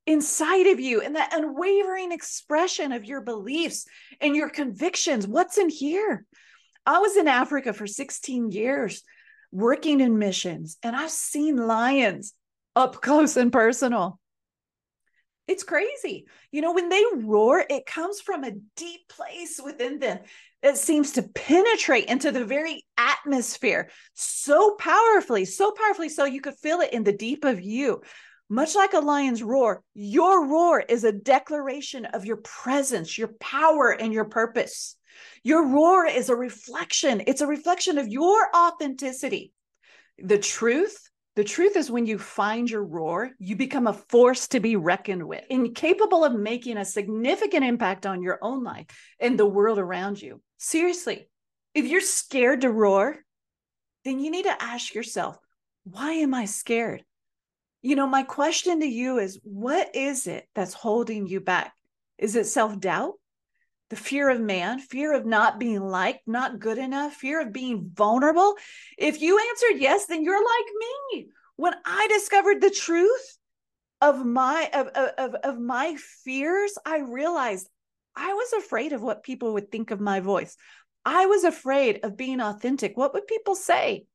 inside 0.04 0.66
of 0.66 0.80
you 0.80 1.00
and 1.00 1.14
that 1.14 1.32
unwavering 1.32 2.10
expression 2.10 2.90
of 2.90 3.04
your 3.04 3.20
beliefs 3.20 3.86
and 4.20 4.34
your 4.34 4.50
convictions. 4.50 5.28
What's 5.28 5.58
in 5.58 5.68
here? 5.68 6.26
I 6.86 6.98
was 6.98 7.16
in 7.16 7.28
Africa 7.28 7.72
for 7.72 7.86
16 7.86 8.50
years 8.50 9.02
working 9.50 10.00
in 10.00 10.18
missions, 10.18 10.78
and 10.82 10.96
I've 10.96 11.10
seen 11.10 11.56
lions 11.56 12.32
up 12.74 13.00
close 13.00 13.36
and 13.36 13.52
personal. 13.52 14.18
It's 15.46 15.64
crazy. 15.64 16.26
You 16.50 16.62
know, 16.62 16.72
when 16.72 16.88
they 16.88 17.02
roar, 17.16 17.64
it 17.68 17.84
comes 17.84 18.20
from 18.20 18.44
a 18.44 18.52
deep 18.76 19.08
place 19.08 19.60
within 19.62 19.98
them 19.98 20.20
it 20.62 20.76
seems 20.76 21.12
to 21.12 21.22
penetrate 21.22 22.06
into 22.06 22.30
the 22.30 22.44
very 22.44 22.84
atmosphere 22.96 23.90
so 24.14 24.76
powerfully, 24.76 25.44
so 25.44 25.72
powerfully, 25.72 26.08
so 26.08 26.24
you 26.24 26.40
could 26.40 26.54
feel 26.54 26.80
it 26.80 26.92
in 26.92 27.02
the 27.02 27.12
deep 27.12 27.44
of 27.44 27.60
you. 27.60 28.02
Much 28.48 28.74
like 28.74 28.92
a 28.92 29.00
lion's 29.00 29.42
roar, 29.42 29.82
your 29.94 30.46
roar 30.46 30.80
is 30.80 31.04
a 31.04 31.12
declaration 31.12 32.04
of 32.06 32.26
your 32.26 32.36
presence, 32.36 33.16
your 33.16 33.30
power, 33.40 33.90
and 33.90 34.12
your 34.12 34.26
purpose. 34.26 34.96
Your 35.42 35.66
roar 35.66 36.06
is 36.06 36.28
a 36.28 36.36
reflection, 36.36 37.22
it's 37.26 37.40
a 37.40 37.46
reflection 37.46 37.98
of 37.98 38.08
your 38.08 38.48
authenticity. 38.54 39.52
The 40.18 40.38
truth, 40.38 40.96
the 41.34 41.44
truth 41.44 41.76
is 41.76 41.90
when 41.90 42.06
you 42.06 42.18
find 42.18 42.68
your 42.68 42.84
roar, 42.84 43.30
you 43.38 43.56
become 43.56 43.86
a 43.86 43.92
force 43.92 44.48
to 44.48 44.60
be 44.60 44.76
reckoned 44.76 45.26
with, 45.26 45.44
incapable 45.48 46.24
of 46.24 46.34
making 46.34 46.76
a 46.76 46.84
significant 46.84 47.64
impact 47.64 48.04
on 48.04 48.22
your 48.22 48.38
own 48.42 48.62
life 48.62 48.86
and 49.18 49.38
the 49.38 49.46
world 49.46 49.78
around 49.78 50.20
you. 50.20 50.40
Seriously, 50.58 51.28
if 51.74 51.86
you're 51.86 52.02
scared 52.02 52.60
to 52.60 52.70
roar, 52.70 53.16
then 54.04 54.20
you 54.20 54.30
need 54.30 54.44
to 54.44 54.62
ask 54.62 54.94
yourself, 54.94 55.38
why 55.84 56.12
am 56.12 56.34
I 56.34 56.44
scared? 56.44 57.04
You 57.80 57.96
know, 57.96 58.06
my 58.06 58.22
question 58.22 58.80
to 58.80 58.86
you 58.86 59.18
is 59.18 59.40
what 59.42 59.94
is 59.96 60.26
it 60.26 60.46
that's 60.54 60.74
holding 60.74 61.26
you 61.26 61.40
back? 61.40 61.72
Is 62.18 62.36
it 62.36 62.46
self 62.46 62.78
doubt? 62.78 63.14
The 63.92 63.98
fear 63.98 64.30
of 64.30 64.40
man, 64.40 64.78
fear 64.78 65.12
of 65.12 65.26
not 65.26 65.60
being 65.60 65.82
liked, 65.82 66.26
not 66.26 66.58
good 66.58 66.78
enough, 66.78 67.12
fear 67.12 67.42
of 67.42 67.52
being 67.52 67.90
vulnerable? 67.92 68.56
If 68.96 69.20
you 69.20 69.38
answered 69.38 69.82
yes, 69.82 70.06
then 70.06 70.24
you're 70.24 70.42
like 70.42 70.66
me. 70.80 71.26
When 71.56 71.74
I 71.84 72.08
discovered 72.08 72.62
the 72.62 72.70
truth 72.70 73.36
of 74.00 74.24
my 74.24 74.70
of, 74.72 74.86
of, 74.86 75.34
of 75.34 75.60
my 75.60 75.96
fears, 76.24 76.72
I 76.86 77.00
realized 77.00 77.68
I 78.16 78.32
was 78.32 78.54
afraid 78.54 78.94
of 78.94 79.02
what 79.02 79.24
people 79.24 79.52
would 79.52 79.70
think 79.70 79.90
of 79.90 80.00
my 80.00 80.20
voice. 80.20 80.56
I 81.04 81.26
was 81.26 81.44
afraid 81.44 82.00
of 82.02 82.16
being 82.16 82.40
authentic. 82.40 82.96
What 82.96 83.12
would 83.12 83.26
people 83.26 83.54
say? 83.54 84.06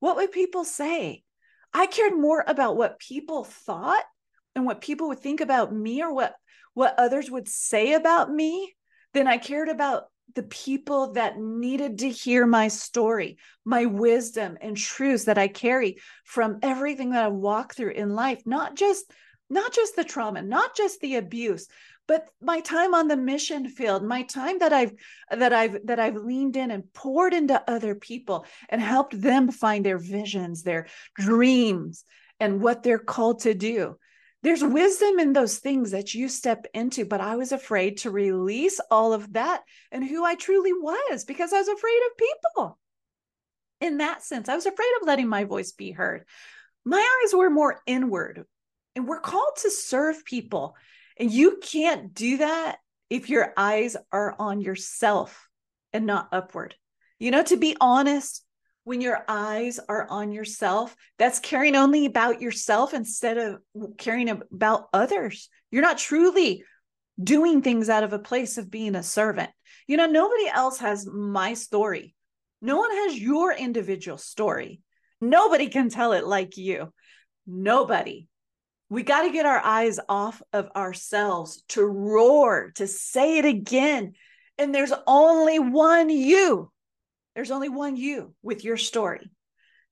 What 0.00 0.16
would 0.16 0.32
people 0.32 0.64
say? 0.64 1.24
I 1.74 1.88
cared 1.88 2.14
more 2.14 2.42
about 2.46 2.78
what 2.78 2.98
people 2.98 3.44
thought 3.44 4.04
and 4.54 4.64
what 4.64 4.80
people 4.80 5.08
would 5.08 5.20
think 5.20 5.42
about 5.42 5.74
me 5.74 6.02
or 6.02 6.14
what 6.14 6.36
what 6.72 6.94
others 6.96 7.30
would 7.30 7.48
say 7.48 7.92
about 7.92 8.30
me 8.32 8.72
than 9.16 9.26
I 9.26 9.38
cared 9.38 9.70
about 9.70 10.08
the 10.34 10.42
people 10.42 11.14
that 11.14 11.38
needed 11.38 12.00
to 12.00 12.10
hear 12.10 12.46
my 12.46 12.68
story, 12.68 13.38
my 13.64 13.86
wisdom 13.86 14.58
and 14.60 14.76
truths 14.76 15.24
that 15.24 15.38
I 15.38 15.48
carry 15.48 15.96
from 16.24 16.58
everything 16.62 17.12
that 17.12 17.24
I 17.24 17.28
walk 17.28 17.74
through 17.74 17.92
in 17.92 18.14
life, 18.14 18.42
not 18.44 18.76
just 18.76 19.10
not 19.48 19.72
just 19.72 19.96
the 19.96 20.04
trauma, 20.04 20.42
not 20.42 20.76
just 20.76 21.00
the 21.00 21.14
abuse, 21.16 21.66
but 22.06 22.28
my 22.42 22.60
time 22.60 22.94
on 22.94 23.08
the 23.08 23.16
mission 23.16 23.68
field 23.68 24.04
my 24.04 24.22
time 24.22 24.58
that 24.58 24.72
i've 24.72 24.92
that 25.30 25.52
i've 25.52 25.84
that 25.86 25.98
i've 25.98 26.14
leaned 26.14 26.56
in 26.56 26.70
and 26.70 26.92
poured 26.92 27.34
into 27.34 27.60
other 27.68 27.96
people 27.96 28.46
and 28.68 28.80
helped 28.80 29.20
them 29.20 29.50
find 29.50 29.84
their 29.84 29.98
visions 29.98 30.62
their 30.62 30.86
dreams 31.16 32.04
and 32.38 32.60
what 32.60 32.84
they're 32.84 32.98
called 32.98 33.40
to 33.40 33.54
do 33.54 33.96
there's 34.46 34.62
wisdom 34.62 35.18
in 35.18 35.32
those 35.32 35.58
things 35.58 35.90
that 35.90 36.14
you 36.14 36.28
step 36.28 36.66
into 36.72 37.04
but 37.04 37.20
i 37.20 37.34
was 37.34 37.50
afraid 37.50 37.96
to 37.98 38.10
release 38.10 38.80
all 38.90 39.12
of 39.12 39.32
that 39.32 39.62
and 39.90 40.04
who 40.04 40.24
i 40.24 40.36
truly 40.36 40.72
was 40.72 41.24
because 41.24 41.52
i 41.52 41.58
was 41.58 41.68
afraid 41.68 42.00
of 42.06 42.16
people. 42.16 42.78
In 43.80 43.98
that 43.98 44.22
sense 44.22 44.48
i 44.48 44.54
was 44.54 44.66
afraid 44.66 44.92
of 45.00 45.06
letting 45.06 45.28
my 45.28 45.44
voice 45.44 45.72
be 45.72 45.90
heard. 45.90 46.24
My 46.84 46.98
eyes 47.24 47.34
were 47.34 47.50
more 47.50 47.80
inward 47.86 48.46
and 48.94 49.08
we're 49.08 49.20
called 49.20 49.56
to 49.62 49.70
serve 49.70 50.24
people. 50.24 50.76
And 51.18 51.30
you 51.30 51.58
can't 51.62 52.14
do 52.14 52.38
that 52.38 52.78
if 53.10 53.28
your 53.28 53.52
eyes 53.56 53.96
are 54.12 54.34
on 54.38 54.60
yourself 54.60 55.48
and 55.92 56.06
not 56.06 56.28
upward. 56.32 56.74
You 57.18 57.30
know, 57.30 57.42
to 57.42 57.56
be 57.56 57.76
honest, 57.80 58.44
when 58.86 59.00
your 59.00 59.24
eyes 59.28 59.80
are 59.88 60.06
on 60.08 60.30
yourself, 60.30 60.94
that's 61.18 61.40
caring 61.40 61.74
only 61.74 62.06
about 62.06 62.40
yourself 62.40 62.94
instead 62.94 63.36
of 63.36 63.60
caring 63.98 64.28
about 64.28 64.88
others. 64.92 65.48
You're 65.70 65.82
not 65.82 65.98
truly 65.98 66.64
doing 67.22 67.60
things 67.60 67.88
out 67.88 68.04
of 68.04 68.12
a 68.12 68.18
place 68.18 68.58
of 68.58 68.70
being 68.70 68.94
a 68.94 69.02
servant. 69.02 69.50
You 69.86 69.96
know, 69.96 70.06
nobody 70.06 70.48
else 70.48 70.78
has 70.78 71.06
my 71.06 71.54
story. 71.54 72.14
No 72.62 72.76
one 72.76 72.90
has 72.90 73.18
your 73.18 73.52
individual 73.52 74.18
story. 74.18 74.80
Nobody 75.20 75.68
can 75.68 75.90
tell 75.90 76.12
it 76.12 76.24
like 76.24 76.56
you. 76.56 76.92
Nobody 77.46 78.28
we 78.88 79.02
got 79.02 79.22
to 79.22 79.32
get 79.32 79.46
our 79.46 79.58
eyes 79.58 79.98
off 80.08 80.40
of 80.52 80.70
ourselves 80.76 81.62
to 81.70 81.84
roar, 81.84 82.70
to 82.76 82.86
say 82.86 83.38
it 83.38 83.44
again. 83.44 84.12
And 84.58 84.74
there's 84.74 84.92
only 85.06 85.58
one 85.58 86.08
you. 86.08 86.70
There's 87.36 87.50
only 87.50 87.68
one 87.68 87.96
you 87.96 88.34
with 88.42 88.64
your 88.64 88.78
story. 88.78 89.30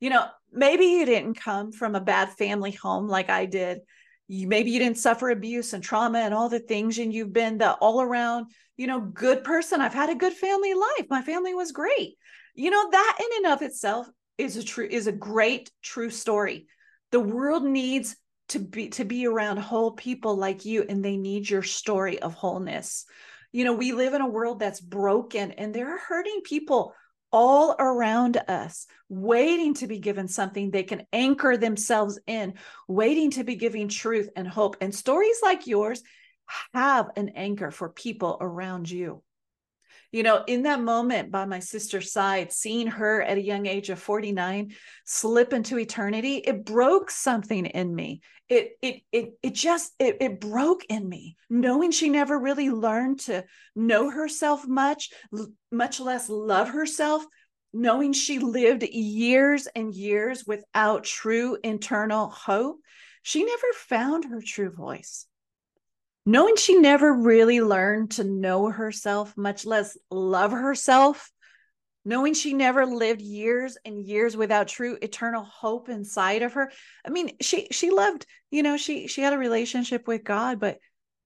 You 0.00 0.10
know, 0.10 0.26
maybe 0.50 0.86
you 0.86 1.04
didn't 1.04 1.34
come 1.34 1.72
from 1.72 1.94
a 1.94 2.00
bad 2.00 2.30
family 2.30 2.70
home 2.70 3.06
like 3.06 3.28
I 3.28 3.44
did. 3.44 3.80
You, 4.28 4.48
maybe 4.48 4.70
you 4.70 4.78
didn't 4.78 4.98
suffer 4.98 5.28
abuse 5.28 5.74
and 5.74 5.84
trauma 5.84 6.20
and 6.20 6.32
all 6.32 6.48
the 6.48 6.58
things, 6.58 6.98
and 6.98 7.12
you've 7.12 7.34
been 7.34 7.58
the 7.58 7.74
all 7.74 8.00
around, 8.00 8.46
you 8.78 8.86
know, 8.86 8.98
good 8.98 9.44
person. 9.44 9.82
I've 9.82 9.92
had 9.92 10.08
a 10.08 10.14
good 10.14 10.32
family 10.32 10.72
life. 10.72 11.06
My 11.10 11.20
family 11.20 11.52
was 11.52 11.70
great. 11.70 12.16
You 12.54 12.70
know, 12.70 12.90
that 12.90 13.18
in 13.20 13.44
and 13.44 13.52
of 13.52 13.60
itself 13.60 14.08
is 14.38 14.56
a 14.56 14.64
true, 14.64 14.88
is 14.90 15.06
a 15.06 15.12
great, 15.12 15.70
true 15.82 16.10
story. 16.10 16.66
The 17.12 17.20
world 17.20 17.62
needs 17.62 18.16
to 18.48 18.58
be 18.58 18.88
to 18.90 19.04
be 19.04 19.26
around 19.26 19.58
whole 19.58 19.92
people 19.92 20.36
like 20.36 20.64
you 20.64 20.84
and 20.88 21.04
they 21.04 21.16
need 21.16 21.48
your 21.48 21.62
story 21.62 22.20
of 22.20 22.34
wholeness 22.34 23.06
you 23.52 23.64
know 23.64 23.72
we 23.72 23.92
live 23.92 24.12
in 24.12 24.20
a 24.20 24.28
world 24.28 24.58
that's 24.58 24.80
broken 24.80 25.52
and 25.52 25.74
there 25.74 25.94
are 25.94 25.98
hurting 25.98 26.42
people 26.44 26.92
all 27.34 27.74
around 27.80 28.36
us 28.46 28.86
waiting 29.08 29.74
to 29.74 29.88
be 29.88 29.98
given 29.98 30.28
something 30.28 30.70
they 30.70 30.84
can 30.84 31.04
anchor 31.12 31.56
themselves 31.56 32.16
in 32.28 32.54
waiting 32.86 33.32
to 33.32 33.42
be 33.42 33.56
giving 33.56 33.88
truth 33.88 34.30
and 34.36 34.46
hope. 34.46 34.76
And 34.80 34.94
stories 34.94 35.40
like 35.42 35.66
yours 35.66 36.00
have 36.74 37.10
an 37.16 37.30
anchor 37.30 37.72
for 37.72 37.88
people 37.88 38.38
around 38.40 38.88
you 38.88 39.23
you 40.14 40.22
know, 40.22 40.44
in 40.46 40.62
that 40.62 40.80
moment 40.80 41.32
by 41.32 41.44
my 41.44 41.58
sister's 41.58 42.12
side, 42.12 42.52
seeing 42.52 42.86
her 42.86 43.20
at 43.20 43.36
a 43.36 43.42
young 43.42 43.66
age 43.66 43.90
of 43.90 43.98
49 43.98 44.72
slip 45.04 45.52
into 45.52 45.76
eternity, 45.76 46.36
it 46.36 46.64
broke 46.64 47.10
something 47.10 47.66
in 47.66 47.92
me. 47.92 48.20
It 48.48 48.78
it 48.80 49.00
it 49.10 49.32
it 49.42 49.54
just 49.54 49.92
it, 49.98 50.18
it 50.20 50.40
broke 50.40 50.84
in 50.88 51.08
me, 51.08 51.36
knowing 51.50 51.90
she 51.90 52.10
never 52.10 52.38
really 52.38 52.70
learned 52.70 53.20
to 53.22 53.44
know 53.74 54.08
herself 54.08 54.64
much, 54.68 55.10
much 55.72 55.98
less 55.98 56.28
love 56.28 56.68
herself, 56.68 57.26
knowing 57.72 58.12
she 58.12 58.38
lived 58.38 58.84
years 58.84 59.66
and 59.74 59.92
years 59.92 60.44
without 60.46 61.02
true 61.02 61.58
internal 61.64 62.28
hope. 62.28 62.76
She 63.24 63.42
never 63.42 63.66
found 63.88 64.26
her 64.26 64.40
true 64.40 64.70
voice. 64.70 65.26
Knowing 66.26 66.56
she 66.56 66.78
never 66.78 67.12
really 67.12 67.60
learned 67.60 68.12
to 68.12 68.24
know 68.24 68.70
herself, 68.70 69.36
much 69.36 69.66
less 69.66 69.96
love 70.10 70.52
herself, 70.52 71.30
knowing 72.04 72.34
she 72.34 72.52
never 72.52 72.86
lived 72.86 73.20
years 73.20 73.76
and 73.84 74.02
years 74.02 74.36
without 74.36 74.68
true 74.68 74.98
eternal 75.00 75.44
hope 75.44 75.88
inside 75.88 76.42
of 76.42 76.54
her. 76.54 76.70
I 77.06 77.10
mean, 77.10 77.36
she 77.40 77.68
she 77.70 77.90
loved, 77.90 78.26
you 78.50 78.62
know, 78.62 78.76
she 78.76 79.06
she 79.06 79.22
had 79.22 79.32
a 79.32 79.38
relationship 79.38 80.06
with 80.06 80.24
God, 80.24 80.60
but 80.60 80.78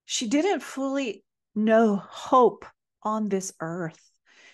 she 0.06 0.28
didn't 0.28 0.62
fully 0.62 1.24
know 1.54 1.96
hope 1.96 2.64
on 3.02 3.28
this 3.28 3.52
earth. 3.60 4.00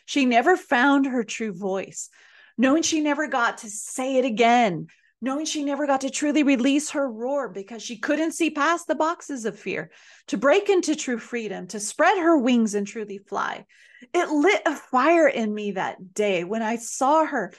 She 0.06 0.26
never 0.26 0.56
found 0.56 1.06
her 1.06 1.24
true 1.24 1.52
voice, 1.52 2.10
knowing 2.58 2.82
she 2.82 3.00
never 3.00 3.26
got 3.26 3.58
to 3.58 3.70
say 3.70 4.16
it 4.16 4.24
again, 4.24 4.88
knowing 5.24 5.46
she 5.46 5.64
never 5.64 5.86
got 5.86 6.02
to 6.02 6.10
truly 6.10 6.42
release 6.42 6.90
her 6.90 7.10
roar 7.10 7.48
because 7.48 7.82
she 7.82 7.96
couldn't 7.96 8.32
see 8.32 8.50
past 8.50 8.86
the 8.86 8.94
boxes 8.94 9.46
of 9.46 9.58
fear, 9.58 9.90
to 10.26 10.36
break 10.36 10.68
into 10.68 10.94
true 10.94 11.18
freedom, 11.18 11.66
to 11.66 11.80
spread 11.80 12.18
her 12.18 12.36
wings 12.36 12.74
and 12.74 12.86
truly 12.86 13.18
fly. 13.18 13.64
It 14.12 14.28
lit 14.28 14.60
a 14.66 14.76
fire 14.76 15.26
in 15.26 15.52
me 15.52 15.72
that 15.72 16.12
day 16.12 16.44
when 16.44 16.62
I 16.62 16.76
saw 16.76 17.24
her 17.24 17.54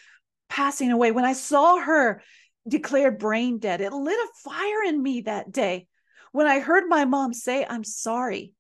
passing 0.48 0.92
away, 0.92 1.12
when 1.12 1.26
I 1.26 1.34
saw 1.34 1.80
her 1.80 2.22
declared 2.68 3.18
brain 3.18 3.58
dead. 3.58 3.82
It 3.82 3.92
lit 3.92 4.18
a 4.18 4.50
fire 4.50 4.84
in 4.86 5.02
me 5.02 5.22
that 5.22 5.52
day 5.52 5.88
when 6.32 6.46
I 6.46 6.60
heard 6.60 6.88
my 6.88 7.06
mom 7.06 7.34
say, 7.34 7.66
I'm 7.68 7.84
sorry. 7.84 8.54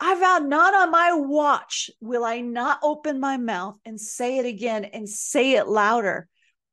I 0.00 0.18
vowed 0.18 0.48
not 0.48 0.74
on 0.74 0.90
my 0.90 1.12
watch 1.12 1.90
will 2.00 2.24
I 2.24 2.40
not 2.40 2.80
open 2.82 3.20
my 3.20 3.36
mouth 3.36 3.76
and 3.84 4.00
say 4.00 4.38
it 4.38 4.46
again 4.46 4.84
and 4.86 5.08
say 5.08 5.52
it 5.52 5.68
louder. 5.68 6.28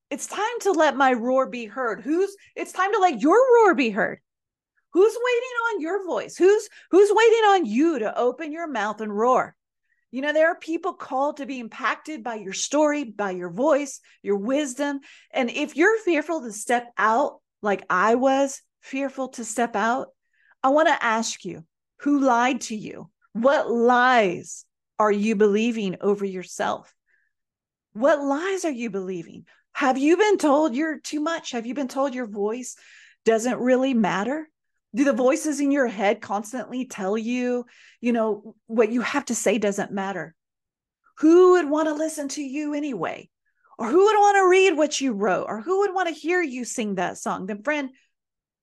It's 0.10 0.28
time 0.28 0.60
to 0.62 0.72
let 0.72 0.98
my 0.98 1.14
roar 1.14 1.48
be 1.48 1.66
heard. 1.66 2.02
Who's 2.02 2.36
it's 2.56 2.72
time 2.72 2.92
to 2.94 3.00
let 3.00 3.22
your 3.22 3.38
roar 3.58 3.76
be 3.76 3.90
heard. 3.90 4.20
Who's 4.94 5.14
waiting 5.14 5.76
on 5.76 5.82
your 5.82 6.06
voice? 6.06 6.36
Who's 6.36 6.68
who's 6.90 7.12
waiting 7.12 7.44
on 7.46 7.66
you 7.66 8.00
to 8.00 8.18
open 8.18 8.52
your 8.52 8.68
mouth 8.68 9.02
and 9.02 9.16
roar? 9.16 9.56
You 10.12 10.24
know, 10.24 10.34
there 10.34 10.50
are 10.50 10.56
people 10.56 10.94
called 10.94 11.38
to 11.38 11.46
be 11.46 11.60
impacted 11.60 12.24
by 12.24 12.36
your 12.36 12.54
story, 12.54 13.04
by 13.04 13.32
your 13.32 13.52
voice, 13.52 14.00
your 14.24 14.38
wisdom. 14.38 15.02
And 15.32 15.52
if 15.52 15.78
you're 15.78 16.00
fearful 16.00 16.42
to 16.42 16.52
step 16.52 16.92
out, 16.98 17.42
like 17.62 17.84
I 17.90 18.16
was 18.16 18.60
fearful 18.82 19.30
to 19.30 19.46
step 19.46 19.76
out, 19.76 20.08
I 20.64 20.70
want 20.70 20.88
to 20.88 21.04
ask 21.04 21.46
you 21.46 21.64
who 22.00 22.22
lied 22.22 22.62
to 22.62 22.76
you? 22.76 23.12
What 23.34 23.70
lies 23.70 24.66
are 24.98 25.12
you 25.12 25.36
believing 25.36 25.98
over 26.02 26.26
yourself? 26.26 26.94
What 27.94 28.20
lies 28.24 28.66
are 28.66 28.72
you 28.72 28.90
believing? 28.90 29.46
Have 29.80 29.98
you 29.98 30.18
been 30.18 30.38
told 30.38 30.76
you're 30.76 31.00
too 31.00 31.22
much? 31.22 31.52
Have 31.52 31.66
you 31.66 31.74
been 31.74 31.88
told 31.88 32.14
your 32.14 32.28
voice 32.28 32.76
doesn't 33.24 33.62
really 33.62 33.94
matter? 33.94 34.50
Do 34.94 35.06
the 35.06 35.14
voices 35.14 35.62
in 35.62 35.72
your 35.72 35.88
head 35.88 36.20
constantly 36.20 36.84
tell 36.84 37.18
you, 37.18 37.66
you 38.02 38.12
know, 38.12 38.56
what 38.68 38.92
you 38.92 39.00
have 39.00 39.24
to 39.28 39.36
say 39.36 39.58
doesn't 39.58 39.94
matter? 39.94 40.36
Who 41.20 41.52
would 41.52 41.70
want 41.70 41.88
to 41.88 41.94
listen 41.94 42.28
to 42.28 42.42
you 42.42 42.74
anyway? 42.74 43.30
Or 43.78 43.88
who 43.88 44.04
would 44.04 44.18
want 44.18 44.36
to 44.36 44.50
read 44.50 44.76
what 44.76 45.00
you 45.00 45.14
wrote? 45.14 45.46
Or 45.48 45.62
who 45.62 45.80
would 45.80 45.94
want 45.94 46.10
to 46.10 46.14
hear 46.14 46.42
you 46.42 46.66
sing 46.66 46.96
that 46.96 47.18
song? 47.18 47.46
Then, 47.46 47.64
friend, 47.64 47.92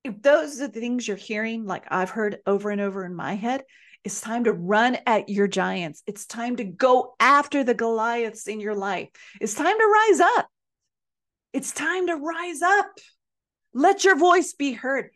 if 0.05 0.21
those 0.21 0.61
are 0.61 0.69
the 0.69 0.81
things 0.81 1.09
you're 1.09 1.17
hearing, 1.17 1.65
like 1.65 1.87
I've 1.89 2.11
heard 2.11 2.41
over 2.47 2.69
and 2.69 2.83
over 2.83 3.07
in 3.07 3.15
my 3.15 3.37
head, 3.37 3.63
it's 4.05 4.21
time 4.21 4.45
to 4.45 4.53
run 4.53 4.99
at 5.07 5.31
your 5.31 5.49
giants. 5.49 6.03
It's 6.07 6.27
time 6.27 6.57
to 6.57 6.65
go 6.65 7.15
after 7.19 7.65
the 7.65 7.73
Goliaths 7.73 8.49
in 8.49 8.61
your 8.61 8.75
life. 8.75 9.09
It's 9.41 9.55
time 9.55 9.79
to 9.79 10.07
rise 10.11 10.21
up. 10.21 10.51
It's 11.57 11.73
time 11.73 12.09
to 12.09 12.17
rise 12.17 12.61
up. 12.61 12.91
Let 13.73 14.05
your 14.05 14.19
voice 14.19 14.53
be 14.53 14.73
heard. 14.75 15.09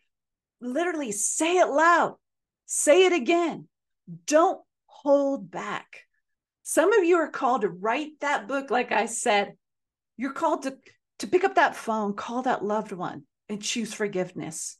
Literally 0.59 1.11
say 1.11 1.57
it 1.59 1.67
loud. 1.67 2.15
Say 2.65 3.05
it 3.05 3.13
again. 3.13 3.67
Don't 4.25 4.59
hold 4.87 5.51
back. 5.51 5.99
Some 6.63 6.93
of 6.93 7.03
you 7.03 7.17
are 7.17 7.29
called 7.29 7.61
to 7.61 7.69
write 7.69 8.13
that 8.21 8.47
book, 8.47 8.71
like 8.71 8.91
I 8.91 9.05
said. 9.05 9.53
You're 10.17 10.33
called 10.33 10.63
to, 10.63 10.77
to 11.19 11.27
pick 11.27 11.43
up 11.43 11.53
that 11.55 11.75
phone, 11.75 12.15
call 12.15 12.41
that 12.41 12.65
loved 12.65 12.91
one, 12.91 13.27
and 13.47 13.61
choose 13.61 13.93
forgiveness. 13.93 14.79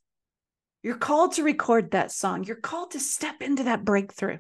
You're 0.81 0.97
called 0.97 1.33
to 1.33 1.43
record 1.43 1.91
that 1.91 2.11
song. 2.11 2.43
You're 2.43 2.55
called 2.55 2.89
to 2.93 2.99
step 2.99 3.43
into 3.43 3.65
that 3.65 3.85
breakthrough. 3.85 4.39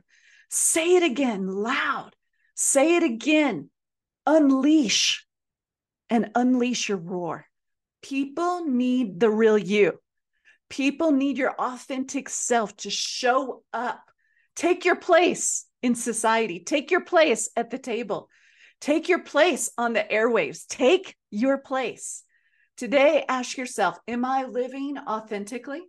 Say 0.49 0.95
it 0.95 1.03
again 1.03 1.45
loud. 1.45 2.15
Say 2.55 2.95
it 2.95 3.03
again. 3.03 3.69
Unleash 4.25 5.23
and 6.11 6.29
unleash 6.35 6.89
your 6.89 6.99
roar. 6.99 7.47
People 8.03 8.65
need 8.65 9.19
the 9.19 9.29
real 9.29 9.57
you. 9.57 9.97
People 10.69 11.11
need 11.11 11.37
your 11.37 11.53
authentic 11.53 12.29
self 12.29 12.75
to 12.77 12.89
show 12.89 13.63
up. 13.73 14.01
Take 14.55 14.85
your 14.85 14.97
place 14.97 15.65
in 15.81 15.95
society. 15.95 16.59
Take 16.59 16.91
your 16.91 17.01
place 17.01 17.49
at 17.55 17.71
the 17.71 17.79
table. 17.79 18.29
Take 18.81 19.09
your 19.09 19.19
place 19.19 19.71
on 19.77 19.93
the 19.93 20.03
airwaves. 20.03 20.67
Take 20.67 21.15
your 21.29 21.57
place. 21.57 22.23
Today, 22.77 23.23
ask 23.27 23.57
yourself 23.57 23.97
Am 24.07 24.25
I 24.25 24.43
living 24.43 24.97
authentically? 24.97 25.81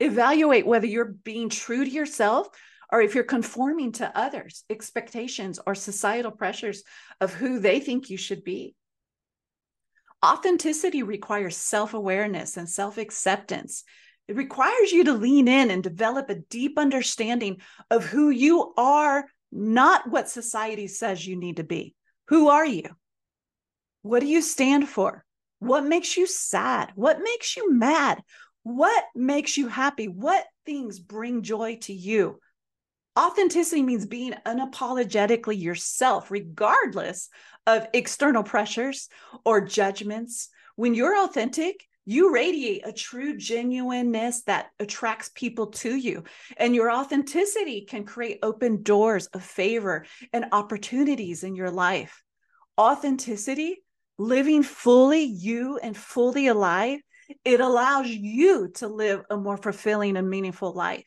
Evaluate 0.00 0.66
whether 0.66 0.86
you're 0.86 1.14
being 1.24 1.48
true 1.48 1.84
to 1.84 1.90
yourself 1.90 2.48
or 2.90 3.00
if 3.02 3.14
you're 3.14 3.24
conforming 3.24 3.92
to 3.92 4.18
others' 4.18 4.64
expectations 4.70 5.60
or 5.66 5.74
societal 5.74 6.32
pressures 6.32 6.82
of 7.20 7.32
who 7.34 7.60
they 7.60 7.78
think 7.78 8.10
you 8.10 8.16
should 8.16 8.42
be. 8.42 8.74
Authenticity 10.24 11.02
requires 11.02 11.56
self 11.56 11.94
awareness 11.94 12.56
and 12.56 12.68
self 12.68 12.98
acceptance. 12.98 13.84
It 14.28 14.36
requires 14.36 14.92
you 14.92 15.04
to 15.04 15.12
lean 15.12 15.48
in 15.48 15.70
and 15.70 15.82
develop 15.82 16.30
a 16.30 16.36
deep 16.36 16.78
understanding 16.78 17.60
of 17.90 18.04
who 18.04 18.30
you 18.30 18.72
are, 18.76 19.26
not 19.50 20.08
what 20.08 20.28
society 20.28 20.86
says 20.86 21.26
you 21.26 21.36
need 21.36 21.56
to 21.56 21.64
be. 21.64 21.94
Who 22.28 22.48
are 22.48 22.66
you? 22.66 22.84
What 24.02 24.20
do 24.20 24.26
you 24.26 24.40
stand 24.40 24.88
for? 24.88 25.24
What 25.58 25.84
makes 25.84 26.16
you 26.16 26.26
sad? 26.26 26.92
What 26.94 27.18
makes 27.20 27.56
you 27.56 27.72
mad? 27.72 28.22
What 28.62 29.04
makes 29.14 29.56
you 29.56 29.68
happy? 29.68 30.06
What 30.06 30.46
things 30.64 31.00
bring 31.00 31.42
joy 31.42 31.76
to 31.82 31.92
you? 31.92 32.38
Authenticity 33.18 33.82
means 33.82 34.06
being 34.06 34.34
unapologetically 34.46 35.60
yourself, 35.60 36.30
regardless 36.30 37.28
of 37.66 37.88
external 37.92 38.42
pressures 38.42 39.08
or 39.44 39.60
judgments. 39.60 40.48
When 40.76 40.94
you're 40.94 41.22
authentic, 41.24 41.84
you 42.06 42.32
radiate 42.32 42.86
a 42.86 42.92
true 42.92 43.36
genuineness 43.36 44.42
that 44.44 44.70
attracts 44.78 45.30
people 45.34 45.66
to 45.68 45.94
you. 45.94 46.24
And 46.56 46.74
your 46.74 46.90
authenticity 46.90 47.82
can 47.82 48.04
create 48.04 48.38
open 48.42 48.82
doors 48.82 49.26
of 49.28 49.42
favor 49.42 50.06
and 50.32 50.46
opportunities 50.52 51.44
in 51.44 51.54
your 51.54 51.70
life. 51.70 52.22
Authenticity, 52.78 53.82
living 54.18 54.62
fully 54.62 55.24
you 55.24 55.78
and 55.78 55.96
fully 55.96 56.46
alive, 56.46 57.00
it 57.44 57.60
allows 57.60 58.08
you 58.08 58.68
to 58.76 58.88
live 58.88 59.22
a 59.30 59.36
more 59.36 59.56
fulfilling 59.56 60.16
and 60.16 60.28
meaningful 60.28 60.72
life. 60.72 61.04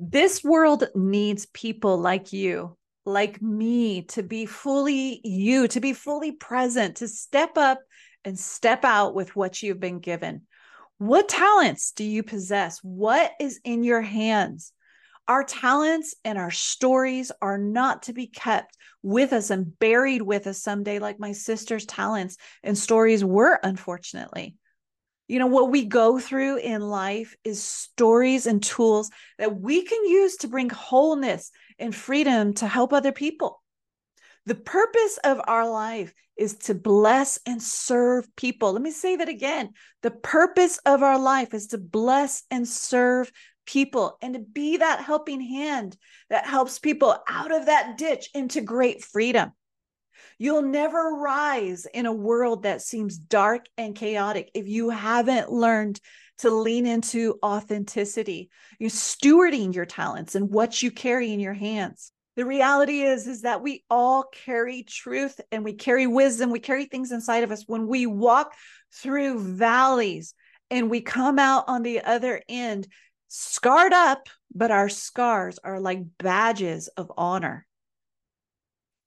This 0.00 0.44
world 0.44 0.84
needs 0.94 1.46
people 1.46 1.98
like 1.98 2.32
you, 2.32 2.76
like 3.04 3.42
me, 3.42 4.02
to 4.02 4.22
be 4.22 4.46
fully 4.46 5.20
you, 5.24 5.66
to 5.66 5.80
be 5.80 5.92
fully 5.92 6.30
present, 6.30 6.98
to 6.98 7.08
step 7.08 7.58
up 7.58 7.80
and 8.24 8.38
step 8.38 8.84
out 8.84 9.16
with 9.16 9.34
what 9.34 9.60
you've 9.60 9.80
been 9.80 9.98
given. 9.98 10.42
What 10.98 11.28
talents 11.28 11.90
do 11.90 12.04
you 12.04 12.22
possess? 12.22 12.78
What 12.80 13.32
is 13.40 13.58
in 13.64 13.82
your 13.82 14.00
hands? 14.00 14.72
Our 15.26 15.42
talents 15.42 16.14
and 16.24 16.38
our 16.38 16.52
stories 16.52 17.32
are 17.42 17.58
not 17.58 18.04
to 18.04 18.12
be 18.12 18.28
kept 18.28 18.76
with 19.02 19.32
us 19.32 19.50
and 19.50 19.76
buried 19.80 20.22
with 20.22 20.46
us 20.46 20.62
someday, 20.62 21.00
like 21.00 21.18
my 21.18 21.32
sister's 21.32 21.86
talents 21.86 22.36
and 22.62 22.78
stories 22.78 23.24
were, 23.24 23.58
unfortunately. 23.64 24.54
You 25.28 25.38
know, 25.38 25.46
what 25.46 25.70
we 25.70 25.84
go 25.84 26.18
through 26.18 26.56
in 26.56 26.80
life 26.80 27.36
is 27.44 27.62
stories 27.62 28.46
and 28.46 28.62
tools 28.62 29.10
that 29.38 29.60
we 29.60 29.82
can 29.82 30.04
use 30.06 30.38
to 30.38 30.48
bring 30.48 30.70
wholeness 30.70 31.50
and 31.78 31.94
freedom 31.94 32.54
to 32.54 32.66
help 32.66 32.92
other 32.92 33.12
people. 33.12 33.62
The 34.46 34.54
purpose 34.54 35.18
of 35.24 35.42
our 35.46 35.68
life 35.68 36.14
is 36.38 36.56
to 36.56 36.74
bless 36.74 37.38
and 37.44 37.62
serve 37.62 38.26
people. 38.36 38.72
Let 38.72 38.80
me 38.80 38.90
say 38.90 39.16
that 39.16 39.28
again. 39.28 39.74
The 40.02 40.12
purpose 40.12 40.78
of 40.86 41.02
our 41.02 41.18
life 41.18 41.52
is 41.52 41.66
to 41.68 41.78
bless 41.78 42.44
and 42.50 42.66
serve 42.66 43.30
people 43.66 44.16
and 44.22 44.32
to 44.32 44.40
be 44.40 44.78
that 44.78 45.00
helping 45.00 45.42
hand 45.42 45.98
that 46.30 46.46
helps 46.46 46.78
people 46.78 47.14
out 47.28 47.52
of 47.54 47.66
that 47.66 47.98
ditch 47.98 48.30
into 48.32 48.62
great 48.62 49.04
freedom. 49.04 49.52
You'll 50.38 50.62
never 50.62 51.16
rise 51.16 51.86
in 51.92 52.06
a 52.06 52.12
world 52.12 52.62
that 52.62 52.80
seems 52.80 53.18
dark 53.18 53.66
and 53.76 53.94
chaotic 53.94 54.50
if 54.54 54.68
you 54.68 54.90
haven't 54.90 55.50
learned 55.50 56.00
to 56.38 56.50
lean 56.50 56.86
into 56.86 57.38
authenticity. 57.44 58.48
You're 58.78 58.90
stewarding 58.90 59.74
your 59.74 59.86
talents 59.86 60.36
and 60.36 60.48
what 60.48 60.80
you 60.80 60.92
carry 60.92 61.32
in 61.32 61.40
your 61.40 61.54
hands. 61.54 62.12
The 62.36 62.46
reality 62.46 63.02
is 63.02 63.26
is 63.26 63.42
that 63.42 63.62
we 63.62 63.84
all 63.90 64.26
carry 64.44 64.84
truth 64.84 65.40
and 65.50 65.64
we 65.64 65.72
carry 65.72 66.06
wisdom, 66.06 66.50
we 66.50 66.60
carry 66.60 66.84
things 66.84 67.10
inside 67.10 67.42
of 67.42 67.50
us 67.50 67.64
when 67.66 67.88
we 67.88 68.06
walk 68.06 68.54
through 68.94 69.40
valleys 69.40 70.34
and 70.70 70.88
we 70.88 71.00
come 71.00 71.40
out 71.40 71.64
on 71.66 71.82
the 71.82 72.00
other 72.02 72.40
end 72.48 72.86
scarred 73.26 73.92
up, 73.92 74.28
but 74.54 74.70
our 74.70 74.88
scars 74.88 75.58
are 75.64 75.80
like 75.80 75.98
badges 76.18 76.86
of 76.96 77.10
honor. 77.16 77.66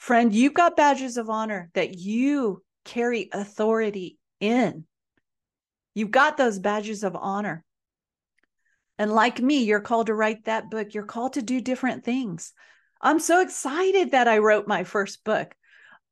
Friend, 0.02 0.34
you've 0.34 0.56
got 0.56 0.76
badges 0.76 1.18
of 1.18 1.30
honor 1.30 1.70
that 1.76 1.94
you 1.94 2.64
carry 2.86 3.30
authority 3.32 4.18
in. 4.40 4.86
You've 5.94 6.10
got 6.10 6.38
those 6.38 6.58
badges 6.58 7.04
of 7.04 7.16
honor. 7.16 7.64
And 8.98 9.14
like 9.14 9.40
me, 9.40 9.64
you're 9.64 9.80
called 9.80 10.08
to 10.08 10.16
write 10.16 10.46
that 10.46 10.72
book. 10.72 10.96
You're 10.96 11.04
called 11.04 11.34
to 11.34 11.44
do 11.44 11.62
different 11.62 12.04
things. 12.04 12.52
I'm 13.00 13.20
so 13.20 13.42
excited 13.42 14.10
that 14.14 14.28
I 14.28 14.40
wrote 14.40 14.68
my 14.68 14.86
first 14.86 15.24
book. 15.24 15.54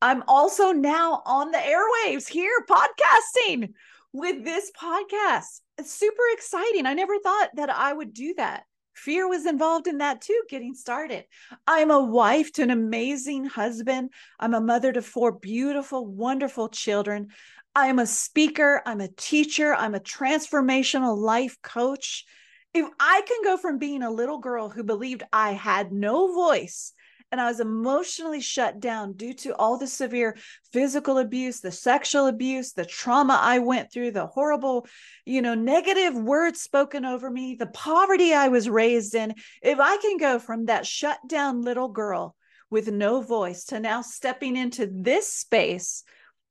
I'm 0.03 0.23
also 0.27 0.71
now 0.71 1.23
on 1.25 1.49
the 1.49 1.57
airwaves 1.57 2.27
here 2.27 2.63
podcasting 2.69 3.73
with 4.13 4.43
this 4.43 4.71
podcast. 4.79 5.61
It's 5.79 5.91
super 5.91 6.21
exciting. 6.33 6.85
I 6.85 6.93
never 6.93 7.17
thought 7.17 7.49
that 7.55 7.71
I 7.71 7.91
would 7.91 8.13
do 8.13 8.35
that. 8.37 8.65
Fear 8.99 9.29
was 9.29 9.45
involved 9.45 9.87
in 9.87 9.99
that 9.99 10.19
too, 10.19 10.43
getting 10.49 10.73
started. 10.73 11.23
I'm 11.65 11.89
a 11.89 12.03
wife 12.03 12.51
to 12.53 12.63
an 12.63 12.69
amazing 12.69 13.45
husband. 13.45 14.09
I'm 14.39 14.53
a 14.53 14.59
mother 14.59 14.91
to 14.91 15.01
four 15.01 15.31
beautiful, 15.31 16.05
wonderful 16.05 16.67
children. 16.67 17.29
I'm 17.73 17.97
a 17.99 18.05
speaker. 18.05 18.81
I'm 18.85 18.99
a 18.99 19.07
teacher. 19.07 19.73
I'm 19.73 19.95
a 19.95 20.01
transformational 20.01 21.17
life 21.17 21.57
coach. 21.61 22.25
If 22.73 22.87
I 22.99 23.21
can 23.25 23.37
go 23.43 23.55
from 23.55 23.77
being 23.77 24.03
a 24.03 24.11
little 24.11 24.39
girl 24.39 24.69
who 24.69 24.83
believed 24.83 25.23
I 25.31 25.53
had 25.53 25.93
no 25.93 26.33
voice 26.33 26.93
and 27.31 27.39
I 27.39 27.47
was 27.47 27.59
emotionally 27.59 28.41
shut 28.41 28.79
down 28.79 29.13
due 29.13 29.33
to 29.35 29.55
all 29.55 29.77
the 29.77 29.87
severe 29.87 30.35
physical 30.73 31.19
abuse, 31.19 31.59
the 31.59 31.71
sexual 31.71 32.27
abuse, 32.27 32.73
the 32.73 32.85
trauma 32.85 33.39
I 33.41 33.59
went 33.59 33.91
through, 33.91 34.11
the 34.11 34.27
horrible, 34.27 34.87
you 35.25 35.41
know, 35.41 35.53
negative 35.53 36.15
words 36.15 36.61
spoken 36.61 37.05
over 37.05 37.29
me, 37.29 37.55
the 37.55 37.67
poverty 37.67 38.33
I 38.33 38.47
was 38.47 38.69
raised 38.69 39.13
in. 39.13 39.35
If 39.61 39.79
I 39.79 39.97
can 39.97 40.17
go 40.17 40.39
from 40.39 40.65
that 40.65 40.87
shut 40.87 41.19
down 41.27 41.61
little 41.61 41.89
girl 41.89 42.35
with 42.69 42.91
no 42.91 43.21
voice 43.21 43.65
to 43.65 43.79
now 43.79 44.01
stepping 44.01 44.55
into 44.55 44.87
this 44.91 45.31
space 45.31 46.03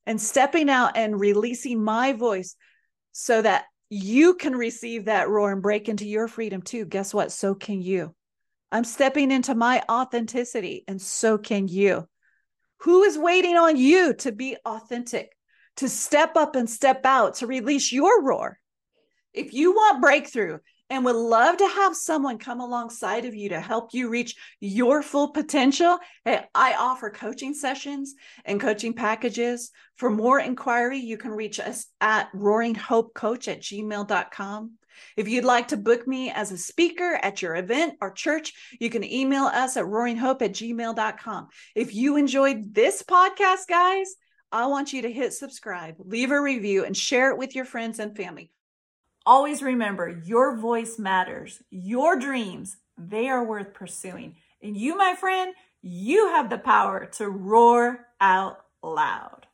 and 0.07 0.21
stepping 0.21 0.71
out 0.71 0.97
and 0.97 1.19
releasing 1.19 1.83
my 1.83 2.13
voice 2.13 2.57
so 3.13 3.43
that 3.43 3.65
you 3.91 4.35
can 4.35 4.55
receive 4.55 5.07
that 5.07 5.29
roar 5.29 5.51
and 5.51 5.63
break 5.63 5.89
into 5.89 6.07
your 6.07 6.29
freedom 6.29 6.63
too. 6.63 6.85
Guess 6.85 7.15
what? 7.15 7.33
So 7.33 7.55
can 7.55 7.81
you. 7.81 8.15
I'm 8.71 8.85
stepping 8.85 9.31
into 9.31 9.55
my 9.55 9.83
authenticity, 9.91 10.85
and 10.87 11.01
so 11.01 11.39
can 11.39 11.69
you. 11.69 12.07
Who 12.83 13.03
is 13.03 13.19
waiting 13.19 13.57
on 13.57 13.77
you 13.77 14.15
to 14.15 14.33
be 14.33 14.57
authentic, 14.65 15.35
to 15.77 15.89
step 15.89 16.37
up 16.37 16.55
and 16.55 16.69
step 16.69 17.05
out, 17.05 17.37
to 17.37 17.47
release 17.47 17.93
your 17.93 18.23
roar? 18.23 18.59
If 19.33 19.53
you 19.53 19.73
want 19.73 20.03
breakthrough 20.03 20.59
and 20.91 21.05
would 21.05 21.17
love 21.17 21.57
to 21.59 21.67
have 21.67 21.95
someone 21.95 22.39
come 22.39 22.61
alongside 22.61 23.25
of 23.25 23.35
you 23.35 23.51
to 23.51 23.61
help 23.61 23.93
you 23.93 24.09
reach 24.09 24.37
your 24.61 25.03
full 25.03 25.29
potential, 25.29 25.99
hey, 26.25 26.45
I 26.55 26.75
offer 26.75 27.11
coaching 27.11 27.55
sessions 27.55 28.15
and 28.45 28.61
coaching 28.61 28.95
packages. 28.95 29.71
For 29.97 30.11
more 30.11 30.41
inquiry, 30.41 30.99
you 30.99 31.19
can 31.19 31.31
reach 31.31 31.61
us 31.61 31.87
at 32.01 32.33
roaringhopecoach 32.33 33.49
at 33.49 33.61
gmail.com. 33.61 34.78
If 35.17 35.29
you'd 35.29 35.45
like 35.45 35.69
to 35.69 35.77
book 35.77 36.07
me 36.07 36.31
as 36.31 36.53
a 36.53 36.59
speaker 36.59 37.19
at 37.23 37.43
your 37.43 37.57
event 37.57 37.95
or 38.01 38.11
church, 38.11 38.53
you 38.79 38.91
can 38.91 39.05
email 39.05 39.45
us 39.45 39.77
at 39.77 39.85
roaringhope 39.85 40.43
at 40.43 40.53
gmail.com. 40.53 41.49
If 41.75 41.95
you 41.95 42.17
enjoyed 42.17 42.75
this 42.75 43.03
podcast, 43.03 43.69
guys, 43.69 44.15
I 44.51 44.67
want 44.67 44.93
you 44.93 45.03
to 45.03 45.13
hit 45.13 45.33
subscribe, 45.33 45.97
leave 45.99 46.31
a 46.31 46.41
review, 46.41 46.85
and 46.85 46.97
share 46.97 47.31
it 47.31 47.39
with 47.39 47.55
your 47.55 47.65
friends 47.65 47.99
and 47.99 48.17
family. 48.17 48.51
Always 49.27 49.63
remember 49.63 50.23
your 50.25 50.57
voice 50.57 50.99
matters. 50.99 51.63
Your 51.71 52.19
dreams, 52.19 52.77
they 52.97 53.29
are 53.29 53.45
worth 53.45 53.75
pursuing. 53.75 54.37
And 54.63 54.77
you, 54.77 54.97
my 54.97 55.15
friend, 55.15 55.53
you 55.83 56.29
have 56.29 56.49
the 56.49 56.59
power 56.59 57.07
to 57.17 57.29
roar 57.29 58.07
out 58.21 58.59
loud. 58.83 59.48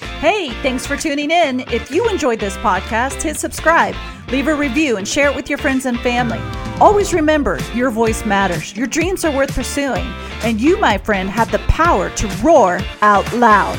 Hey, 0.00 0.50
thanks 0.62 0.86
for 0.86 0.96
tuning 0.96 1.30
in. 1.30 1.60
If 1.72 1.90
you 1.90 2.08
enjoyed 2.08 2.40
this 2.40 2.56
podcast, 2.58 3.22
hit 3.22 3.36
subscribe, 3.36 3.94
leave 4.28 4.48
a 4.48 4.54
review, 4.54 4.96
and 4.96 5.06
share 5.06 5.30
it 5.30 5.36
with 5.36 5.48
your 5.48 5.58
friends 5.58 5.86
and 5.86 5.98
family. 6.00 6.40
Always 6.80 7.12
remember 7.12 7.58
your 7.74 7.90
voice 7.90 8.24
matters. 8.24 8.76
Your 8.76 8.86
dreams 8.86 9.24
are 9.24 9.36
worth 9.36 9.54
pursuing. 9.54 10.06
And 10.42 10.60
you, 10.60 10.78
my 10.78 10.98
friend, 10.98 11.28
have 11.28 11.50
the 11.50 11.58
power 11.60 12.10
to 12.10 12.26
roar 12.42 12.80
out 13.02 13.30
loud. 13.34 13.78